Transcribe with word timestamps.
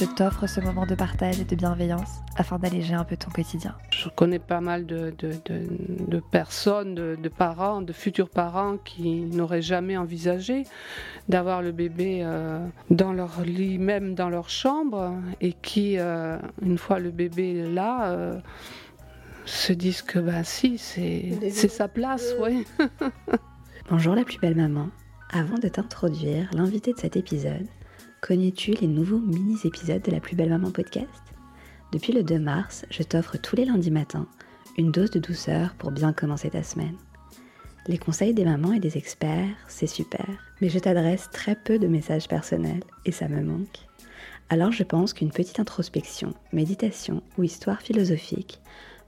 je 0.00 0.06
t'offre 0.06 0.46
ce 0.46 0.60
moment 0.60 0.86
de 0.86 0.94
partage 0.94 1.40
et 1.40 1.44
de 1.44 1.54
bienveillance 1.54 2.20
afin 2.36 2.58
d'alléger 2.58 2.94
un 2.94 3.04
peu 3.04 3.18
ton 3.18 3.30
quotidien. 3.30 3.74
Je 3.90 4.08
connais 4.08 4.38
pas 4.38 4.62
mal 4.62 4.86
de, 4.86 5.12
de, 5.18 5.32
de, 5.44 5.66
de 6.08 6.20
personnes, 6.20 6.94
de, 6.94 7.28
parents, 7.28 7.82
de 7.82 7.92
futurs 7.92 8.30
parents 8.30 8.78
qui 8.78 9.20
n'auraient 9.26 9.60
jamais 9.60 9.98
envisagé 9.98 10.62
d'avoir 11.28 11.60
le 11.60 11.72
bébé 11.72 12.20
euh, 12.22 12.66
dans 12.88 13.12
leur 13.12 13.42
lit, 13.42 13.76
même 13.76 14.14
dans 14.14 14.30
leur 14.30 14.48
chambre, 14.48 15.16
et 15.42 15.52
qui, 15.52 15.98
euh, 15.98 16.38
une 16.62 16.78
fois 16.78 16.98
le 16.98 17.10
bébé 17.10 17.70
là, 17.70 18.10
euh, 18.12 18.40
se 19.44 19.74
disent 19.74 20.00
que 20.00 20.18
bah 20.18 20.44
si, 20.44 20.78
c'est 20.78 21.50
sa 21.50 21.88
place, 21.88 22.34
oui. 22.40 22.66
Bonjour 23.90 24.14
la 24.14 24.24
plus 24.24 24.38
belle 24.38 24.56
maman. 24.56 24.88
Avant 25.30 25.58
de 25.58 25.68
t'introduire 25.68 26.48
l'invité 26.54 26.94
de 26.94 26.98
cet 26.98 27.16
épisode, 27.16 27.66
Connais-tu 28.20 28.72
les 28.72 28.86
nouveaux 28.86 29.18
mini-épisodes 29.18 30.02
de 30.02 30.10
la 30.10 30.20
plus 30.20 30.36
belle 30.36 30.50
maman 30.50 30.70
podcast? 30.70 31.08
Depuis 31.90 32.12
le 32.12 32.22
2 32.22 32.38
mars, 32.38 32.84
je 32.90 33.02
t'offre 33.02 33.38
tous 33.38 33.56
les 33.56 33.64
lundis 33.64 33.90
matins 33.90 34.26
une 34.76 34.92
dose 34.92 35.10
de 35.10 35.18
douceur 35.18 35.74
pour 35.74 35.90
bien 35.90 36.12
commencer 36.12 36.50
ta 36.50 36.62
semaine. 36.62 36.96
Les 37.86 37.96
conseils 37.96 38.34
des 38.34 38.44
mamans 38.44 38.74
et 38.74 38.78
des 38.78 38.98
experts, 38.98 39.56
c'est 39.68 39.86
super, 39.86 40.26
mais 40.60 40.68
je 40.68 40.78
t'adresse 40.78 41.30
très 41.32 41.54
peu 41.54 41.78
de 41.78 41.88
messages 41.88 42.28
personnels 42.28 42.84
et 43.06 43.12
ça 43.12 43.26
me 43.26 43.42
manque. 43.42 43.88
Alors 44.50 44.70
je 44.70 44.84
pense 44.84 45.14
qu'une 45.14 45.32
petite 45.32 45.58
introspection, 45.58 46.34
méditation 46.52 47.22
ou 47.38 47.44
histoire 47.44 47.80
philosophique 47.80 48.60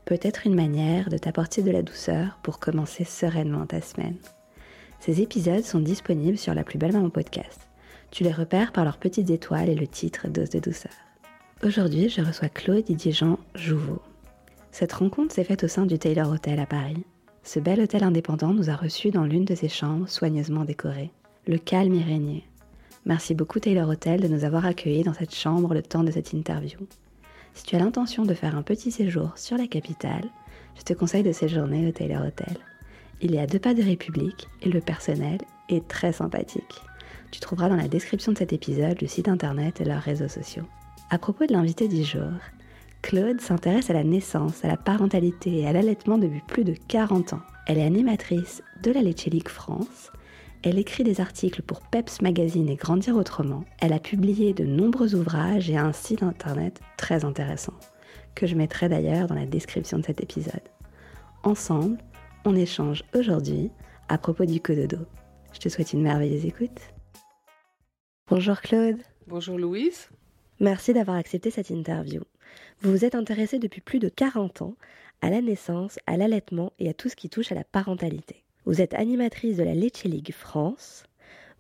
peut 0.07 0.19
être 0.23 0.47
une 0.47 0.55
manière 0.55 1.11
de 1.11 1.19
t'apporter 1.19 1.61
de 1.61 1.71
la 1.71 1.83
douceur 1.83 2.39
pour 2.43 2.59
commencer 2.59 3.05
sereinement 3.05 3.67
ta 3.67 3.83
semaine. 3.83 4.17
Ces 5.01 5.21
épisodes 5.21 5.65
sont 5.65 5.81
disponibles 5.81 6.39
sur 6.39 6.55
la 6.55 6.65
plus 6.65 6.79
belle 6.79 6.93
maman 6.93 7.11
podcast 7.11 7.69
tu 8.13 8.25
les 8.25 8.31
repères 8.31 8.73
par 8.73 8.85
leurs 8.85 8.99
petites 8.99 9.31
étoiles 9.31 9.71
et 9.71 9.75
le 9.75 9.87
titre 9.87 10.29
Dose 10.29 10.51
de 10.51 10.61
douceur. 10.61 10.93
Aujourd'hui, 11.65 12.11
je 12.11 12.21
reçois 12.21 12.51
Claude 12.51 12.85
Didier-Jean 12.85 13.39
Jouveau. 13.55 14.03
Cette 14.71 14.93
rencontre 14.93 15.35
s'est 15.35 15.45
faite 15.45 15.65
au 15.65 15.69
sein 15.69 15.87
du 15.87 15.99
Taylor 15.99 16.31
Hotel 16.31 16.61
à 16.61 16.67
Paris. 16.67 17.05
Ce 17.43 17.59
bel 17.59 17.81
hôtel 17.81 18.05
indépendant 18.05 18.53
nous 18.53 18.69
a 18.69 18.77
reçus 18.77 19.11
dans 19.11 19.25
l'une 19.25 19.47
de 19.47 19.55
ses 19.55 19.71
chambres 19.71 20.09
soigneusement 20.09 20.65
décorées. 20.65 21.11
Le 21.47 21.57
calme 21.57 21.95
y 21.95 22.03
régnait. 22.03 22.45
Merci 23.07 23.35
beaucoup 23.35 23.61
Taylor 23.61 23.89
Hotel 23.89 24.21
de 24.21 24.29
nous 24.29 24.45
avoir 24.45 24.67
accueillis 24.67 25.05
dans 25.05 25.15
cette 25.15 25.35
chambre 25.35 25.73
le 25.73 25.83
temps 25.83 26.05
de 26.05 26.13
cette 26.13 26.35
interview. 26.35 26.79
Si 27.55 27.65
tu 27.65 27.77
as 27.77 27.79
l'intention 27.79 28.25
de 28.25 28.35
faire 28.35 28.57
un 28.57 28.63
petit 28.63 28.91
séjour 28.91 29.33
sur 29.37 29.57
la 29.57 29.67
capitale, 29.67 30.29
je 30.77 30.83
te 30.83 30.93
conseille 30.93 31.23
de 31.23 31.33
séjourner 31.33 31.89
au 31.89 31.93
Taylor 31.93 32.27
Hotel. 32.27 32.59
Il 33.23 33.35
est 33.35 33.41
à 33.41 33.47
deux 33.47 33.59
pas 33.59 33.73
de 33.73 33.83
République 33.83 34.49
et 34.61 34.69
le 34.69 34.81
personnel 34.81 35.39
est 35.71 35.89
très 35.89 36.13
sympathique. 36.13 36.83
Tu 37.33 37.41
trouveras 37.41 37.71
dans 37.71 37.77
la 37.77 37.89
description 37.89 38.33
de 38.33 38.39
cet 38.39 38.53
épisode 38.53 39.01
le 39.01 39.09
site 39.09 39.27
internet 39.27 39.81
et 39.81 39.85
leurs 39.85 40.03
réseaux 40.03 40.29
sociaux. 40.29 40.65
À 41.09 41.19
propos 41.19 41.47
de 41.47 41.53
l'invité 41.55 41.89
du 41.89 42.05
jour, 42.05 42.31
Claude 43.01 43.41
s'intéresse 43.41 43.89
à 43.89 43.95
la 43.95 44.05
naissance, 44.05 44.63
à 44.67 44.69
la 44.69 44.77
parentalité 44.77 45.61
et 45.61 45.67
à 45.67 45.73
l'allaitement 45.73 46.19
depuis 46.19 46.43
plus 46.47 46.63
de 46.63 46.75
40 46.89 47.33
ans. 47.33 47.41
Elle 47.67 47.79
est 47.79 47.87
animatrice 47.87 48.63
de 48.83 48.93
la 48.93 49.01
Leche 49.01 49.49
France. 49.49 50.13
Elle 50.63 50.79
écrit 50.79 51.05
des 51.05 51.23
articles 51.23 51.63
pour 51.63 51.81
Peps 51.81 52.21
Magazine 52.21 52.69
et 52.69 52.77
Grandir 52.77 53.17
Autrement. 53.17 53.65
Elle 53.81 53.95
a 53.95 53.99
publié 53.99 54.53
de 54.53 54.65
nombreux 54.65 55.15
ouvrages 55.15 55.71
et 55.71 55.79
un 55.79 55.95
site 55.95 56.23
internet 56.23 56.81
très 56.99 57.25
intéressant, 57.25 57.75
que 58.35 58.47
je 58.47 58.57
mettrai 58.57 58.91
d'ailleurs 58.91 59.27
dans 59.27 59.35
la 59.35 59.47
description 59.47 59.99
de 59.99 60.05
cet 60.05 60.23
épisode. 60.23 60.69
Ensemble, 61.45 61.97
on 62.45 62.55
échange 62.55 63.05
aujourd'hui 63.15 63.71
à 64.11 64.19
propos 64.19 64.45
du 64.45 64.61
cododo. 64.61 64.99
Je 65.55 65.61
te 65.61 65.71
souhaite 65.71 65.95
une 65.95 66.03
merveilleuse 66.03 66.45
écoute. 66.45 66.92
Bonjour 68.35 68.63
Claude. 68.63 68.97
Bonjour 69.27 69.59
Louise. 69.59 70.09
Merci 70.59 70.95
d'avoir 70.95 71.19
accepté 71.19 71.51
cette 71.51 71.69
interview. 71.69 72.23
Vous 72.81 72.91
vous 72.91 73.05
êtes 73.05 73.15
intéressée 73.15 73.59
depuis 73.59 73.83
plus 73.83 73.99
de 73.99 74.09
40 74.09 74.63
ans 74.63 74.75
à 75.21 75.29
la 75.29 75.43
naissance, 75.43 75.99
à 76.07 76.17
l'allaitement 76.17 76.73
et 76.79 76.89
à 76.89 76.95
tout 76.95 77.11
ce 77.11 77.15
qui 77.15 77.29
touche 77.29 77.53
à 77.53 77.55
la 77.55 77.63
parentalité. 77.63 78.43
Vous 78.65 78.81
êtes 78.81 78.95
animatrice 78.95 79.59
de 79.59 79.65
la 79.65 79.75
Leche 79.75 80.05
League 80.05 80.33
France. 80.33 81.05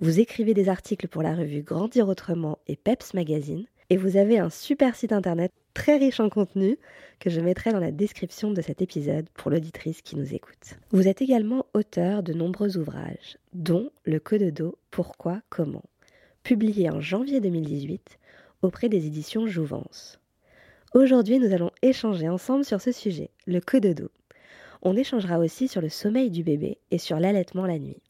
Vous 0.00 0.18
écrivez 0.18 0.54
des 0.54 0.70
articles 0.70 1.08
pour 1.08 1.22
la 1.22 1.34
revue 1.34 1.60
Grandir 1.60 2.08
Autrement 2.08 2.58
et 2.66 2.76
Peps 2.76 3.12
Magazine. 3.12 3.66
Et 3.90 3.98
vous 3.98 4.16
avez 4.16 4.38
un 4.38 4.48
super 4.48 4.96
site 4.96 5.12
internet 5.12 5.52
très 5.74 5.98
riche 5.98 6.20
en 6.20 6.30
contenu 6.30 6.78
que 7.20 7.28
je 7.28 7.42
mettrai 7.42 7.72
dans 7.72 7.80
la 7.80 7.92
description 7.92 8.50
de 8.50 8.62
cet 8.62 8.80
épisode 8.80 9.28
pour 9.34 9.50
l'auditrice 9.50 10.00
qui 10.00 10.16
nous 10.16 10.32
écoute. 10.32 10.78
Vous 10.90 11.06
êtes 11.06 11.20
également 11.20 11.66
auteur 11.74 12.22
de 12.22 12.32
nombreux 12.32 12.78
ouvrages, 12.78 13.36
dont 13.52 13.90
Le 14.06 14.18
Code 14.20 14.44
de 14.44 14.50
dos, 14.50 14.78
Pourquoi, 14.90 15.42
Comment 15.50 15.82
publié 16.42 16.90
en 16.90 17.00
janvier 17.00 17.40
2018 17.40 18.18
auprès 18.62 18.88
des 18.88 19.06
éditions 19.06 19.46
Jouvence. 19.46 20.18
Aujourd'hui, 20.94 21.38
nous 21.38 21.52
allons 21.52 21.70
échanger 21.82 22.28
ensemble 22.28 22.64
sur 22.64 22.80
ce 22.80 22.92
sujet, 22.92 23.30
le 23.46 23.60
cododo. 23.60 24.10
On 24.82 24.96
échangera 24.96 25.38
aussi 25.38 25.68
sur 25.68 25.80
le 25.80 25.88
sommeil 25.88 26.30
du 26.30 26.42
bébé 26.42 26.78
et 26.90 26.98
sur 26.98 27.18
l'allaitement 27.18 27.66
la 27.66 27.78
nuit. 27.78 28.02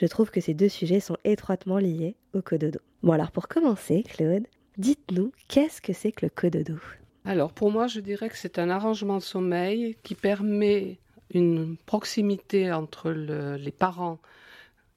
Je 0.00 0.06
trouve 0.06 0.30
que 0.30 0.40
ces 0.40 0.54
deux 0.54 0.68
sujets 0.68 1.00
sont 1.00 1.16
étroitement 1.24 1.78
liés 1.78 2.16
au 2.34 2.42
cododo. 2.42 2.80
Bon 3.02 3.12
alors 3.12 3.30
pour 3.30 3.48
commencer, 3.48 4.02
Claude, 4.02 4.46
dites-nous 4.76 5.32
qu'est-ce 5.48 5.80
que 5.80 5.92
c'est 5.92 6.12
que 6.12 6.26
le 6.26 6.30
cododo 6.30 6.74
Alors 7.24 7.52
pour 7.52 7.70
moi, 7.70 7.86
je 7.86 8.00
dirais 8.00 8.28
que 8.28 8.36
c'est 8.36 8.58
un 8.58 8.70
arrangement 8.70 9.18
de 9.18 9.22
sommeil 9.22 9.96
qui 10.02 10.14
permet 10.14 10.98
une 11.32 11.76
proximité 11.86 12.72
entre 12.72 13.10
les 13.10 13.72
parents 13.72 14.18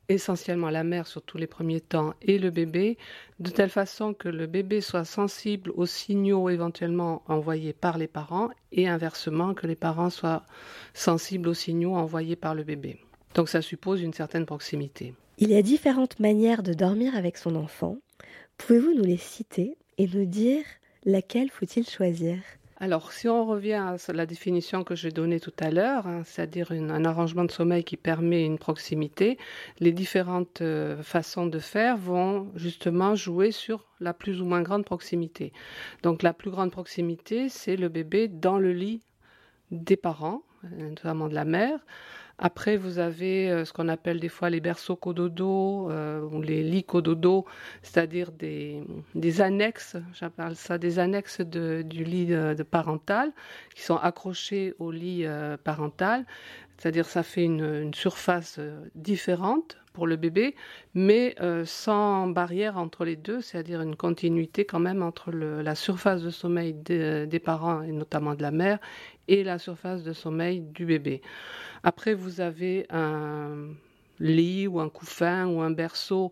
essentiellement 0.09 0.69
la 0.69 0.83
mère 0.83 1.07
sur 1.07 1.21
tous 1.21 1.37
les 1.37 1.47
premiers 1.47 1.81
temps 1.81 2.13
et 2.21 2.37
le 2.37 2.49
bébé, 2.49 2.97
de 3.39 3.49
telle 3.49 3.69
façon 3.69 4.13
que 4.13 4.29
le 4.29 4.47
bébé 4.47 4.81
soit 4.81 5.05
sensible 5.05 5.71
aux 5.75 5.85
signaux 5.85 6.49
éventuellement 6.49 7.23
envoyés 7.27 7.73
par 7.73 7.97
les 7.97 8.07
parents 8.07 8.49
et 8.71 8.87
inversement 8.87 9.53
que 9.53 9.67
les 9.67 9.75
parents 9.75 10.09
soient 10.09 10.43
sensibles 10.93 11.49
aux 11.49 11.53
signaux 11.53 11.95
envoyés 11.95 12.35
par 12.35 12.55
le 12.55 12.63
bébé. 12.63 12.99
Donc 13.35 13.49
ça 13.49 13.61
suppose 13.61 14.01
une 14.01 14.13
certaine 14.13 14.45
proximité. 14.45 15.13
Il 15.37 15.49
y 15.49 15.55
a 15.55 15.61
différentes 15.61 16.19
manières 16.19 16.63
de 16.63 16.73
dormir 16.73 17.15
avec 17.15 17.37
son 17.37 17.55
enfant. 17.55 17.97
Pouvez-vous 18.57 18.93
nous 18.93 19.05
les 19.05 19.17
citer 19.17 19.77
et 19.97 20.07
nous 20.07 20.25
dire 20.25 20.63
laquelle 21.05 21.49
faut-il 21.49 21.87
choisir? 21.87 22.37
Alors, 22.81 23.11
si 23.11 23.29
on 23.29 23.45
revient 23.45 23.73
à 23.75 23.97
la 24.11 24.25
définition 24.25 24.83
que 24.83 24.95
j'ai 24.95 25.11
donnée 25.11 25.39
tout 25.39 25.53
à 25.59 25.69
l'heure, 25.69 26.07
hein, 26.07 26.23
c'est-à-dire 26.25 26.71
un 26.71 27.05
arrangement 27.05 27.43
de 27.43 27.51
sommeil 27.51 27.83
qui 27.83 27.95
permet 27.95 28.43
une 28.43 28.57
proximité, 28.57 29.37
les 29.79 29.91
différentes 29.91 30.61
euh, 30.61 31.03
façons 31.03 31.45
de 31.45 31.59
faire 31.59 31.95
vont 31.95 32.51
justement 32.55 33.13
jouer 33.13 33.51
sur 33.51 33.85
la 33.99 34.15
plus 34.15 34.41
ou 34.41 34.45
moins 34.45 34.63
grande 34.63 34.83
proximité. 34.83 35.53
Donc, 36.01 36.23
la 36.23 36.33
plus 36.33 36.49
grande 36.49 36.71
proximité, 36.71 37.49
c'est 37.49 37.75
le 37.75 37.87
bébé 37.87 38.27
dans 38.27 38.57
le 38.57 38.73
lit 38.73 39.03
des 39.69 39.95
parents, 39.95 40.41
euh, 40.63 40.89
notamment 40.89 41.27
de 41.27 41.35
la 41.35 41.45
mère, 41.45 41.85
après, 42.43 42.75
vous 42.75 42.97
avez 42.97 43.51
euh, 43.51 43.65
ce 43.65 43.71
qu'on 43.71 43.87
appelle 43.87 44.19
des 44.19 44.27
fois 44.27 44.49
les 44.49 44.59
berceaux 44.59 44.95
cododo 44.95 45.91
euh, 45.91 46.21
ou 46.21 46.41
les 46.41 46.63
lits 46.63 46.83
cododo, 46.83 47.45
c'est-à-dire 47.83 48.31
des, 48.31 48.83
annexes, 49.41 49.95
j'appelle 50.13 50.55
ça 50.55 50.79
des 50.79 50.97
annexes 50.97 51.41
du 51.41 52.03
lit 52.03 52.33
euh, 52.33 52.55
parental, 52.69 53.31
qui 53.75 53.83
sont 53.83 53.97
accrochés 53.97 54.73
au 54.79 54.89
lit 54.89 55.25
parental. 55.63 56.25
C'est-à-dire 56.77 57.05
ça 57.05 57.21
fait 57.21 57.43
une, 57.43 57.93
surface 57.93 58.59
différente 58.95 59.77
pour 59.93 60.07
le 60.07 60.15
bébé, 60.15 60.55
mais 60.93 61.35
sans 61.65 62.27
barrière 62.27 62.77
entre 62.77 63.05
les 63.05 63.15
deux, 63.15 63.41
c'est-à-dire 63.41 63.81
une 63.81 63.95
continuité 63.95 64.65
quand 64.65 64.79
même 64.79 65.01
entre 65.01 65.31
la 65.31 65.75
surface 65.75 66.21
de 66.21 66.29
sommeil 66.29 66.73
des 66.73 67.41
parents 67.43 67.81
et 67.81 67.91
notamment 67.91 68.35
de 68.35 68.41
la 68.41 68.51
mère 68.51 68.79
et 69.27 69.43
la 69.43 69.59
surface 69.59 70.03
de 70.03 70.13
sommeil 70.13 70.61
du 70.61 70.85
bébé. 70.85 71.21
Après, 71.83 72.13
vous 72.13 72.41
avez 72.41 72.85
un 72.89 73.69
lit 74.19 74.67
ou 74.67 74.79
un 74.79 74.89
couffin 74.89 75.47
ou 75.47 75.61
un 75.61 75.71
berceau 75.71 76.31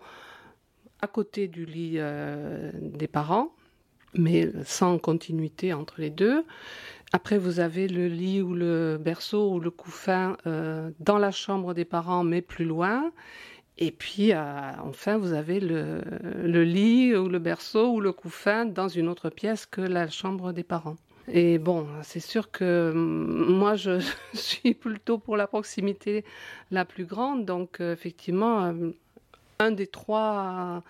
à 1.01 1.07
côté 1.07 1.47
du 1.47 1.65
lit 1.65 1.95
euh, 1.97 2.71
des 2.73 3.07
parents, 3.07 3.53
mais 4.13 4.49
sans 4.63 4.97
continuité 4.99 5.73
entre 5.73 6.01
les 6.01 6.09
deux. 6.09 6.45
Après, 7.11 7.39
vous 7.39 7.59
avez 7.59 7.87
le 7.87 8.07
lit 8.07 8.41
ou 8.41 8.53
le 8.53 8.97
berceau 8.99 9.53
ou 9.53 9.59
le 9.59 9.71
couffin 9.71 10.37
euh, 10.45 10.91
dans 10.99 11.17
la 11.17 11.31
chambre 11.31 11.73
des 11.73 11.85
parents, 11.85 12.23
mais 12.23 12.41
plus 12.41 12.65
loin. 12.65 13.11
Et 13.79 13.91
puis, 13.91 14.33
enfin, 14.35 15.17
vous 15.17 15.33
avez 15.33 15.59
le, 15.61 16.01
lit 16.63 17.15
ou 17.15 17.29
le 17.29 17.39
berceau 17.39 17.93
ou 17.93 18.01
le 18.01 18.11
couffin 18.11 18.65
dans 18.65 18.89
une 18.89 19.07
autre 19.07 19.29
pièce 19.29 19.65
que 19.65 19.79
la 19.79 20.09
chambre 20.09 20.51
des 20.51 20.63
parents. 20.63 20.97
Et 21.31 21.59
bon, 21.59 21.87
c'est 22.03 22.19
sûr 22.19 22.51
que 22.51 22.91
moi, 22.93 23.75
je 23.75 24.03
suis 24.33 24.73
plutôt 24.73 25.17
pour 25.17 25.37
la 25.37 25.47
proximité 25.47 26.25
la 26.71 26.83
plus 26.83 27.05
grande. 27.05 27.45
Donc, 27.45 27.79
effectivement, 27.79 28.73
des 29.71 29.87
trois, 29.87 30.83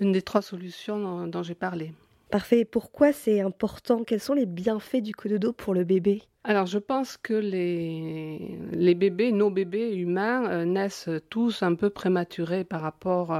une 0.00 0.12
des 0.12 0.22
trois 0.22 0.42
solutions 0.42 1.26
dont 1.26 1.42
j'ai 1.42 1.54
parlé. 1.54 1.92
Parfait. 2.30 2.64
pourquoi 2.64 3.12
c'est 3.12 3.40
important? 3.40 4.02
Quels 4.04 4.20
sont 4.20 4.34
les 4.34 4.46
bienfaits 4.46 5.00
du 5.02 5.14
cododo 5.14 5.52
pour 5.52 5.74
le 5.74 5.84
bébé? 5.84 6.22
Alors, 6.48 6.66
je 6.66 6.78
pense 6.78 7.16
que 7.16 7.34
les, 7.34 8.56
les 8.70 8.94
bébés, 8.94 9.32
nos 9.32 9.50
bébés 9.50 9.96
humains, 9.96 10.48
euh, 10.48 10.64
naissent 10.64 11.10
tous 11.28 11.64
un 11.64 11.74
peu 11.74 11.90
prématurés 11.90 12.62
par 12.62 12.82
rapport 12.82 13.36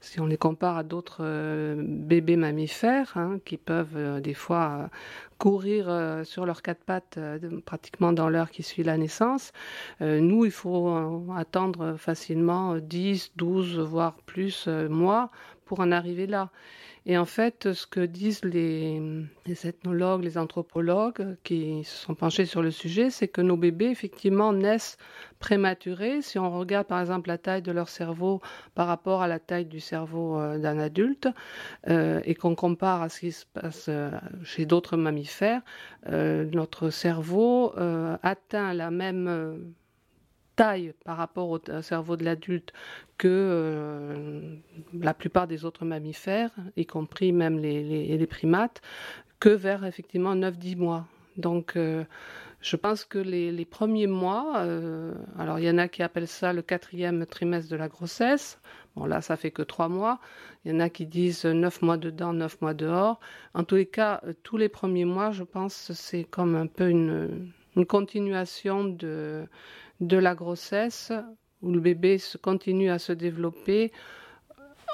si 0.00 0.18
on 0.18 0.26
les 0.26 0.36
compare 0.36 0.76
à 0.76 0.82
d'autres 0.82 1.20
euh, 1.20 1.76
bébés 1.78 2.34
mammifères, 2.34 3.12
hein, 3.14 3.38
qui 3.44 3.58
peuvent 3.58 3.96
euh, 3.96 4.18
des 4.18 4.34
fois 4.34 4.90
courir 5.38 6.20
sur 6.24 6.46
leurs 6.46 6.62
quatre 6.62 6.84
pattes 6.84 7.18
pratiquement 7.64 8.12
dans 8.12 8.28
l'heure 8.28 8.52
qui 8.52 8.62
suit 8.62 8.84
la 8.84 8.96
naissance. 8.96 9.50
nous, 10.00 10.44
il 10.44 10.52
faut 10.52 10.94
attendre 11.36 11.96
facilement 11.96 12.76
10, 12.76 13.32
12, 13.34 13.80
voire 13.80 14.14
plus 14.24 14.68
mois 14.68 15.32
pour 15.72 15.80
en 15.80 15.90
arriver 15.90 16.26
là. 16.26 16.50
Et 17.06 17.16
en 17.16 17.24
fait, 17.24 17.72
ce 17.72 17.86
que 17.86 18.00
disent 18.00 18.44
les, 18.44 19.00
ethnologues, 19.64 20.22
les 20.22 20.36
anthropologues 20.36 21.38
qui 21.44 21.82
se 21.84 21.96
sont 22.04 22.14
penchés 22.14 22.44
sur 22.44 22.60
le 22.60 22.70
sujet, 22.70 23.08
c'est 23.08 23.26
que 23.26 23.40
nos 23.40 23.56
bébés, 23.56 23.86
effectivement, 23.86 24.52
naissent 24.52 24.98
prématurés. 25.38 26.20
Si 26.20 26.38
on 26.38 26.50
regarde, 26.50 26.86
par 26.86 27.00
exemple, 27.00 27.28
la 27.28 27.38
taille 27.38 27.62
de 27.62 27.72
leur 27.72 27.88
cerveau 27.88 28.42
par 28.74 28.86
rapport 28.86 29.22
à 29.22 29.28
la 29.28 29.38
taille 29.38 29.64
du 29.64 29.80
cerveau 29.80 30.38
euh, 30.38 30.58
d'un 30.58 30.78
adulte, 30.78 31.26
euh, 31.88 32.20
et 32.26 32.34
qu'on 32.34 32.54
compare 32.54 33.00
à 33.00 33.08
ce 33.08 33.20
qui 33.20 33.32
se 33.32 33.46
passe 33.46 33.86
euh, 33.88 34.10
chez 34.44 34.66
d'autres 34.66 34.98
mammifères, 34.98 35.62
notre 36.06 36.90
cerveau 36.90 37.72
atteint 38.22 38.74
la 38.74 38.90
même 38.90 39.72
taille 40.56 40.94
par 41.04 41.16
rapport 41.16 41.48
au 41.50 41.60
cerveau 41.82 42.16
de 42.16 42.24
l'adulte 42.24 42.72
que 43.18 43.28
euh, 43.28 44.56
la 44.92 45.14
plupart 45.14 45.46
des 45.46 45.64
autres 45.64 45.84
mammifères, 45.84 46.50
y 46.76 46.86
compris 46.86 47.32
même 47.32 47.58
les, 47.58 48.26
primates, 48.26 48.82
que 49.40 49.48
vers 49.48 49.84
effectivement 49.84 50.34
9-10 50.34 50.76
mois. 50.76 51.06
Donc 51.36 51.76
euh, 51.76 52.04
je 52.60 52.76
pense 52.76 53.04
que 53.04 53.18
les, 53.18 53.64
premiers 53.64 54.06
mois, 54.06 54.58
euh, 54.58 55.14
alors 55.38 55.58
il 55.58 55.64
y 55.64 55.70
en 55.70 55.78
a 55.78 55.88
qui 55.88 56.02
appellent 56.02 56.28
ça 56.28 56.52
le 56.52 56.62
quatrième 56.62 57.26
trimestre 57.26 57.70
de 57.70 57.76
la 57.76 57.88
grossesse. 57.88 58.60
Bon 58.94 59.06
là, 59.06 59.20
ça 59.20 59.36
fait 59.36 59.50
que 59.50 59.62
trois 59.62 59.88
mois. 59.88 60.20
Il 60.64 60.72
y 60.72 60.74
en 60.74 60.80
a 60.80 60.88
qui 60.88 61.06
disent 61.06 61.44
neuf 61.44 61.80
mois 61.82 61.96
dedans, 61.96 62.32
neuf 62.32 62.60
mois 62.60 62.74
dehors. 62.74 63.18
En 63.54 63.64
tous 63.64 63.76
les 63.76 63.86
cas, 63.86 64.20
tous 64.42 64.58
les 64.58 64.68
premiers 64.68 65.06
mois, 65.06 65.32
je 65.32 65.44
pense, 65.44 65.92
c'est 65.92 66.24
comme 66.24 66.54
un 66.54 66.66
peu 66.66 66.88
une 66.90 67.86
continuation 67.86 68.84
de, 68.84 69.46
de 70.02 70.18
la 70.18 70.34
grossesse 70.34 71.12
où 71.62 71.70
le 71.70 71.80
bébé 71.80 72.18
continue 72.42 72.90
à 72.90 72.98
se 72.98 73.12
développer 73.12 73.92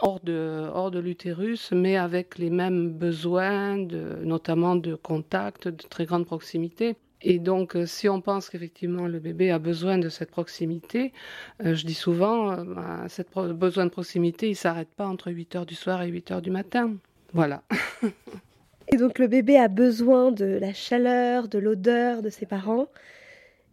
hors 0.03 0.21
de, 0.21 0.69
hors 0.73 0.91
de 0.91 1.01
l'utérus, 1.01 1.73
mais 1.73 1.97
avec 1.97 2.39
les 2.39 2.51
mêmes 2.51 2.91
besoins, 2.91 3.77
notamment 4.23 4.77
de 4.77 4.95
contact, 4.95 5.67
de 5.67 5.83
très 5.89 6.05
grande 6.05 6.27
proximité. 6.27 6.97
Et 7.21 7.41
donc, 7.41 7.75
euh, 7.75 7.85
si 7.85 8.09
on 8.09 8.21
pense 8.21 8.49
qu'effectivement 8.49 9.09
le 9.09 9.19
bébé 9.19 9.51
a 9.51 9.59
besoin 9.59 9.99
de 9.99 10.09
cette 10.09 10.31
proximité, 10.31 11.13
euh, 11.65 11.75
je 11.75 11.85
dis 11.85 11.95
souvent, 11.95 12.53
euh, 12.53 12.65
cette 13.09 13.35
besoin 13.35 13.87
de 13.87 13.91
proximité, 13.91 14.47
il 14.47 14.51
ne 14.51 14.57
s'arrête 14.57 14.91
pas 14.91 15.07
entre 15.07 15.33
8 15.33 15.57
heures 15.57 15.67
du 15.67 15.75
soir 15.75 16.03
et 16.03 16.09
8 16.09 16.31
heures 16.31 16.43
du 16.43 16.53
matin. 16.53 16.95
Voilà. 17.33 17.65
et 18.89 18.97
donc, 18.97 19.19
le 19.19 19.27
bébé 19.27 19.57
a 19.57 19.67
besoin 19.67 20.31
de 20.31 20.45
la 20.45 20.73
chaleur, 20.73 21.49
de 21.49 21.59
l'odeur 21.59 22.23
de 22.23 22.31
ses 22.31 22.47
parents. 22.47 22.87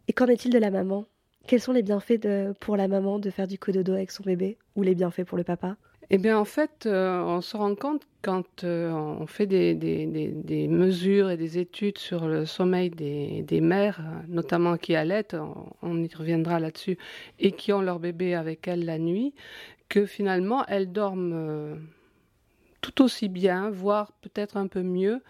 Et 0.07 0.13
qu'en 0.13 0.25
est-il 0.25 0.51
de 0.51 0.59
la 0.59 0.71
maman? 0.71 1.05
Quels 1.47 1.61
sont 1.61 1.73
les 1.73 1.83
bienfaits 1.83 2.27
pour 2.59 2.77
la 2.77 2.87
maman 2.87 3.19
de 3.19 3.29
faire 3.29 3.47
du 3.47 3.57
cododo 3.57 3.93
avec 3.93 4.11
son 4.11 4.23
bébé 4.23 4.57
ou 4.75 4.83
les 4.83 4.95
bienfaits 4.95 5.23
pour 5.23 5.37
le 5.37 5.43
papa? 5.43 5.77
Eh 6.11 6.19
bien, 6.19 6.37
en 6.37 6.45
fait, 6.45 6.85
euh, 6.85 7.19
on 7.23 7.41
se 7.41 7.57
rend 7.57 7.73
compte 7.73 8.03
quand 8.21 8.63
euh, 8.63 8.91
on 8.91 9.25
fait 9.25 9.47
des, 9.47 10.67
mesures 10.69 11.31
et 11.31 11.37
des 11.37 11.57
études 11.57 11.97
sur 11.97 12.27
le 12.27 12.45
sommeil 12.45 12.91
des, 12.91 13.61
mères, 13.61 14.01
notamment 14.27 14.77
qui 14.77 14.95
allaitent, 14.95 15.35
on, 15.81 16.03
y 16.03 16.13
reviendra 16.13 16.59
là-dessus, 16.59 16.97
et 17.39 17.53
qui 17.53 17.73
ont 17.73 17.81
leur 17.81 17.99
bébé 17.99 18.35
avec 18.35 18.67
elles 18.67 18.85
la 18.85 18.99
nuit, 18.99 19.33
que 19.89 20.05
finalement, 20.05 20.63
elles 20.67 20.91
dorment 20.91 21.33
euh, 21.33 21.75
tout 22.81 23.03
aussi 23.03 23.27
bien, 23.27 23.71
voire 23.71 24.11
peut-être 24.21 24.57
un 24.57 24.67
peu 24.67 24.83
mieux 24.83 25.23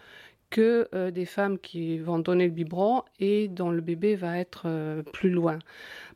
que 0.56 0.88
euh, 0.94 1.10
des 1.10 1.26
femmes 1.26 1.58
qui 1.58 1.98
vont 1.98 2.18
donner 2.18 2.46
le 2.46 2.50
biberon 2.50 3.02
et 3.20 3.46
dont 3.46 3.68
le 3.68 3.82
bébé 3.82 4.16
va 4.16 4.38
être 4.38 4.62
euh, 4.64 5.02
plus 5.02 5.28
loin. 5.28 5.58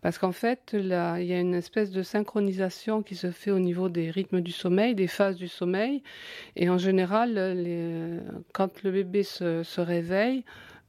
Parce 0.00 0.16
qu'en 0.16 0.32
fait, 0.32 0.72
là, 0.72 1.20
il 1.20 1.26
y 1.26 1.34
a 1.34 1.38
une 1.38 1.52
espèce 1.52 1.90
de 1.90 2.02
synchronisation 2.02 3.02
qui 3.02 3.16
se 3.16 3.32
fait 3.32 3.50
au 3.50 3.58
niveau 3.58 3.90
des 3.90 4.10
rythmes 4.10 4.40
du 4.40 4.50
sommeil, 4.50 4.94
des 4.94 5.08
phases 5.08 5.36
du 5.36 5.46
sommeil. 5.46 6.02
Et 6.56 6.70
en 6.70 6.78
général, 6.78 7.34
quand 8.54 8.82
le 8.82 8.90
bébé 8.92 9.24
se, 9.24 9.80
réveille, 9.80 10.42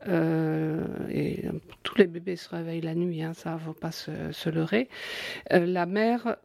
euh, 0.08 0.82
et 1.10 1.44
tous 1.84 1.98
les 1.98 2.08
bébés 2.08 2.38
se 2.38 2.48
réveillent 2.48 2.80
la 2.80 2.96
nuit, 2.96 3.22
hein, 3.22 3.34
ça 3.34 3.56
ne 3.56 3.60
faut 3.60 3.74
pas 3.74 3.92
se, 3.92 4.32
se 4.32 4.50
leurrer, 4.50 4.88
la 5.50 5.86
mère 5.86 6.38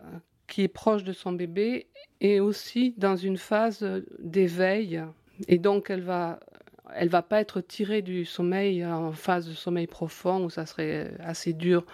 qui 0.48 0.62
est 0.62 0.68
proche 0.68 1.04
de 1.04 1.12
son 1.12 1.30
bébé 1.30 1.86
est 2.20 2.40
aussi 2.40 2.94
dans 2.96 3.14
une 3.14 3.36
phase 3.36 3.86
d'éveil. 4.18 5.04
Et 5.46 5.58
donc, 5.58 5.90
elle 5.90 6.02
va 6.02 6.40
elle 6.94 7.08
va 7.08 7.22
pas 7.22 7.40
être 7.40 7.60
tirée 7.60 8.02
du 8.02 8.24
sommeil 8.24 8.84
en 8.84 9.12
phase 9.12 9.48
de 9.48 9.54
sommeil 9.54 9.86
profond 9.86 10.44
où 10.44 10.50
ça 10.50 10.66
serait 10.66 11.12
assez 11.20 11.52
dur 11.52 11.84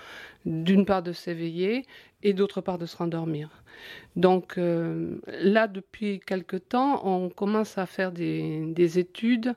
d'une 0.44 0.84
part 0.84 1.02
de 1.02 1.12
s'éveiller 1.12 1.86
et 2.22 2.32
d'autre 2.32 2.60
part 2.60 2.78
de 2.78 2.86
se 2.86 2.96
rendormir. 2.96 3.62
Donc 4.16 4.58
euh, 4.58 5.18
là, 5.26 5.66
depuis 5.66 6.20
quelque 6.20 6.56
temps, 6.56 7.06
on 7.06 7.30
commence 7.30 7.78
à 7.78 7.86
faire 7.86 8.12
des, 8.12 8.98
études 8.98 9.54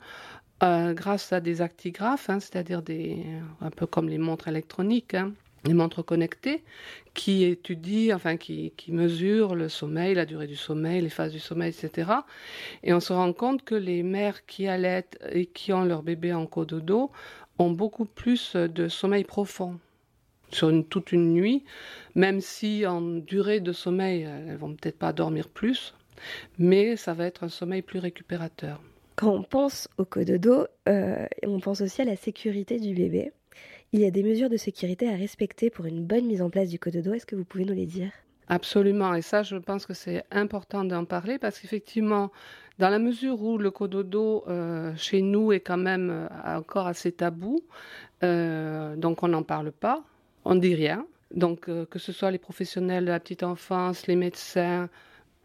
euh, 0.64 0.94
grâce 0.94 1.34
à 1.34 1.42
des 1.42 1.62
actigraphes, 1.62 2.30
hein, 2.30 2.40
c'est-à-dire 2.40 2.82
des 2.82 3.24
un 3.62 3.72
peu 3.72 3.86
comme 3.86 4.10
les 4.10 4.18
montres 4.18 4.48
électroniques. 4.48 5.14
Hein, 5.14 5.34
les 5.66 5.74
montres 5.74 6.04
connectées 6.06 6.64
qui 7.14 7.44
étudient, 7.44 8.16
enfin 8.16 8.38
qui, 8.38 8.74
qui, 8.78 8.92
mesurent 8.92 9.56
le 9.56 9.70
sommeil, 9.70 10.16
la 10.16 10.26
durée 10.26 10.48
du 10.48 10.56
sommeil, 10.56 11.02
les 11.02 11.10
phases 11.10 11.32
du 11.32 11.40
sommeil, 11.40 11.70
etc. 11.70 12.12
Et 12.84 12.94
on 12.94 13.00
se 13.00 13.14
rend 13.14 13.34
compte 13.34 13.64
que 13.64 13.76
les 13.76 14.04
mères 14.04 14.46
qui 14.46 14.68
allaitent 14.68 15.18
et 15.32 15.46
qui 15.46 15.74
ont 15.74 15.84
leur 15.84 16.04
bébé 16.04 16.34
en 16.34 16.46
cododo 16.46 17.12
ont 17.58 17.72
beaucoup 17.72 18.06
plus 18.06 18.56
de 18.56 18.88
sommeil 18.88 19.24
profond 19.24 19.80
sur 20.52 20.72
toute 20.90 21.12
une 21.12 21.34
nuit, 21.34 21.64
même 22.14 22.42
si 22.42 22.86
en 22.86 23.02
durée 23.02 23.60
de 23.60 23.74
sommeil, 23.74 24.24
elles 24.24 24.58
vont 24.58 24.74
peut-être 24.76 24.98
pas 24.98 25.14
dormir 25.14 25.50
plus, 25.50 25.94
mais 26.58 26.96
ça 26.96 27.14
va 27.14 27.26
être 27.26 27.44
un 27.44 27.50
sommeil 27.50 27.82
plus 27.82 28.00
récupérateur. 28.00 28.82
Quand 29.16 29.32
on 29.32 29.44
pense 29.44 29.88
au 29.98 30.06
cododo, 30.06 30.68
euh, 30.90 31.26
on 31.46 31.60
pense 31.60 31.82
aussi 31.82 32.02
à 32.02 32.06
la 32.06 32.16
sécurité 32.16 32.80
du 32.80 32.94
bébé. 32.94 33.32
Il 33.92 34.02
y 34.02 34.06
a 34.06 34.12
des 34.12 34.24
mesures 34.24 34.50
de 34.50 34.58
sécurité 34.58 35.08
à 35.10 35.16
respecter 35.16 35.70
pour 35.70 35.86
une 35.86 36.04
bonne 36.04 36.26
mise 36.26 36.42
en 36.42 36.50
place 36.50 36.70
du 36.70 36.80
cododo. 36.80 37.14
Est-ce 37.14 37.26
que 37.26 37.36
vous 37.36 37.46
pouvez 37.46 37.66
nous 37.66 37.74
les 37.74 37.86
dire? 37.86 38.12
Absolument, 38.48 39.16
et 39.16 39.22
ça, 39.22 39.42
je 39.42 39.56
pense 39.56 39.86
que 39.86 39.94
c'est 39.94 40.24
important 40.30 40.84
d'en 40.84 41.06
parler 41.06 41.40
parce 41.40 41.60
qu'effectivement, 41.60 42.32
dans 42.78 42.90
la 42.90 43.00
mesure 43.00 43.42
où 43.42 43.58
le 43.58 43.72
cododo 43.72 44.44
euh, 44.48 44.94
chez 44.98 45.22
nous 45.22 45.52
est 45.52 45.62
quand 45.62 45.78
même 45.78 46.10
euh, 46.12 46.28
encore 46.58 46.86
assez 46.86 47.12
tabou, 47.12 47.62
euh, 48.24 48.96
donc 48.96 49.24
on 49.24 49.30
n'en 49.30 49.42
parle 49.44 49.72
pas, 49.72 50.04
on 50.44 50.56
ne 50.56 50.60
dit 50.60 50.76
rien. 50.76 51.06
Donc 51.34 51.66
que 51.66 52.00
ce 52.00 52.12
soit 52.12 52.32
les 52.32 52.38
professionnels 52.38 53.04
de 53.06 53.10
la 53.10 53.20
petite 53.20 53.44
enfance, 53.44 54.08
les 54.08 54.16
médecins 54.16 54.90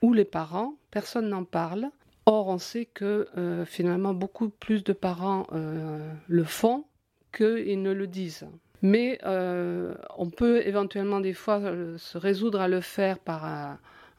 ou 0.02 0.12
les 0.12 0.26
parents, 0.26 0.74
personne 0.90 1.28
n'en 1.30 1.44
parle. 1.44 1.86
Or, 2.26 2.48
on 2.48 2.58
sait 2.58 2.84
que 2.84 3.26
finalement 3.66 4.14
beaucoup 4.14 4.50
plus 4.50 4.84
de 4.84 4.92
parents 4.92 5.46
le 5.50 6.44
font 6.44 6.84
qu'ils 7.32 7.82
ne 7.82 7.92
le 7.92 8.06
disent. 8.06 8.46
Mais 8.82 9.18
euh, 9.24 9.94
on 10.16 10.30
peut 10.30 10.66
éventuellement 10.66 11.20
des 11.20 11.34
fois 11.34 11.58
euh, 11.58 11.98
se 11.98 12.16
résoudre 12.16 12.60
à 12.60 12.68
le 12.68 12.80
faire 12.80 13.18
par 13.18 13.44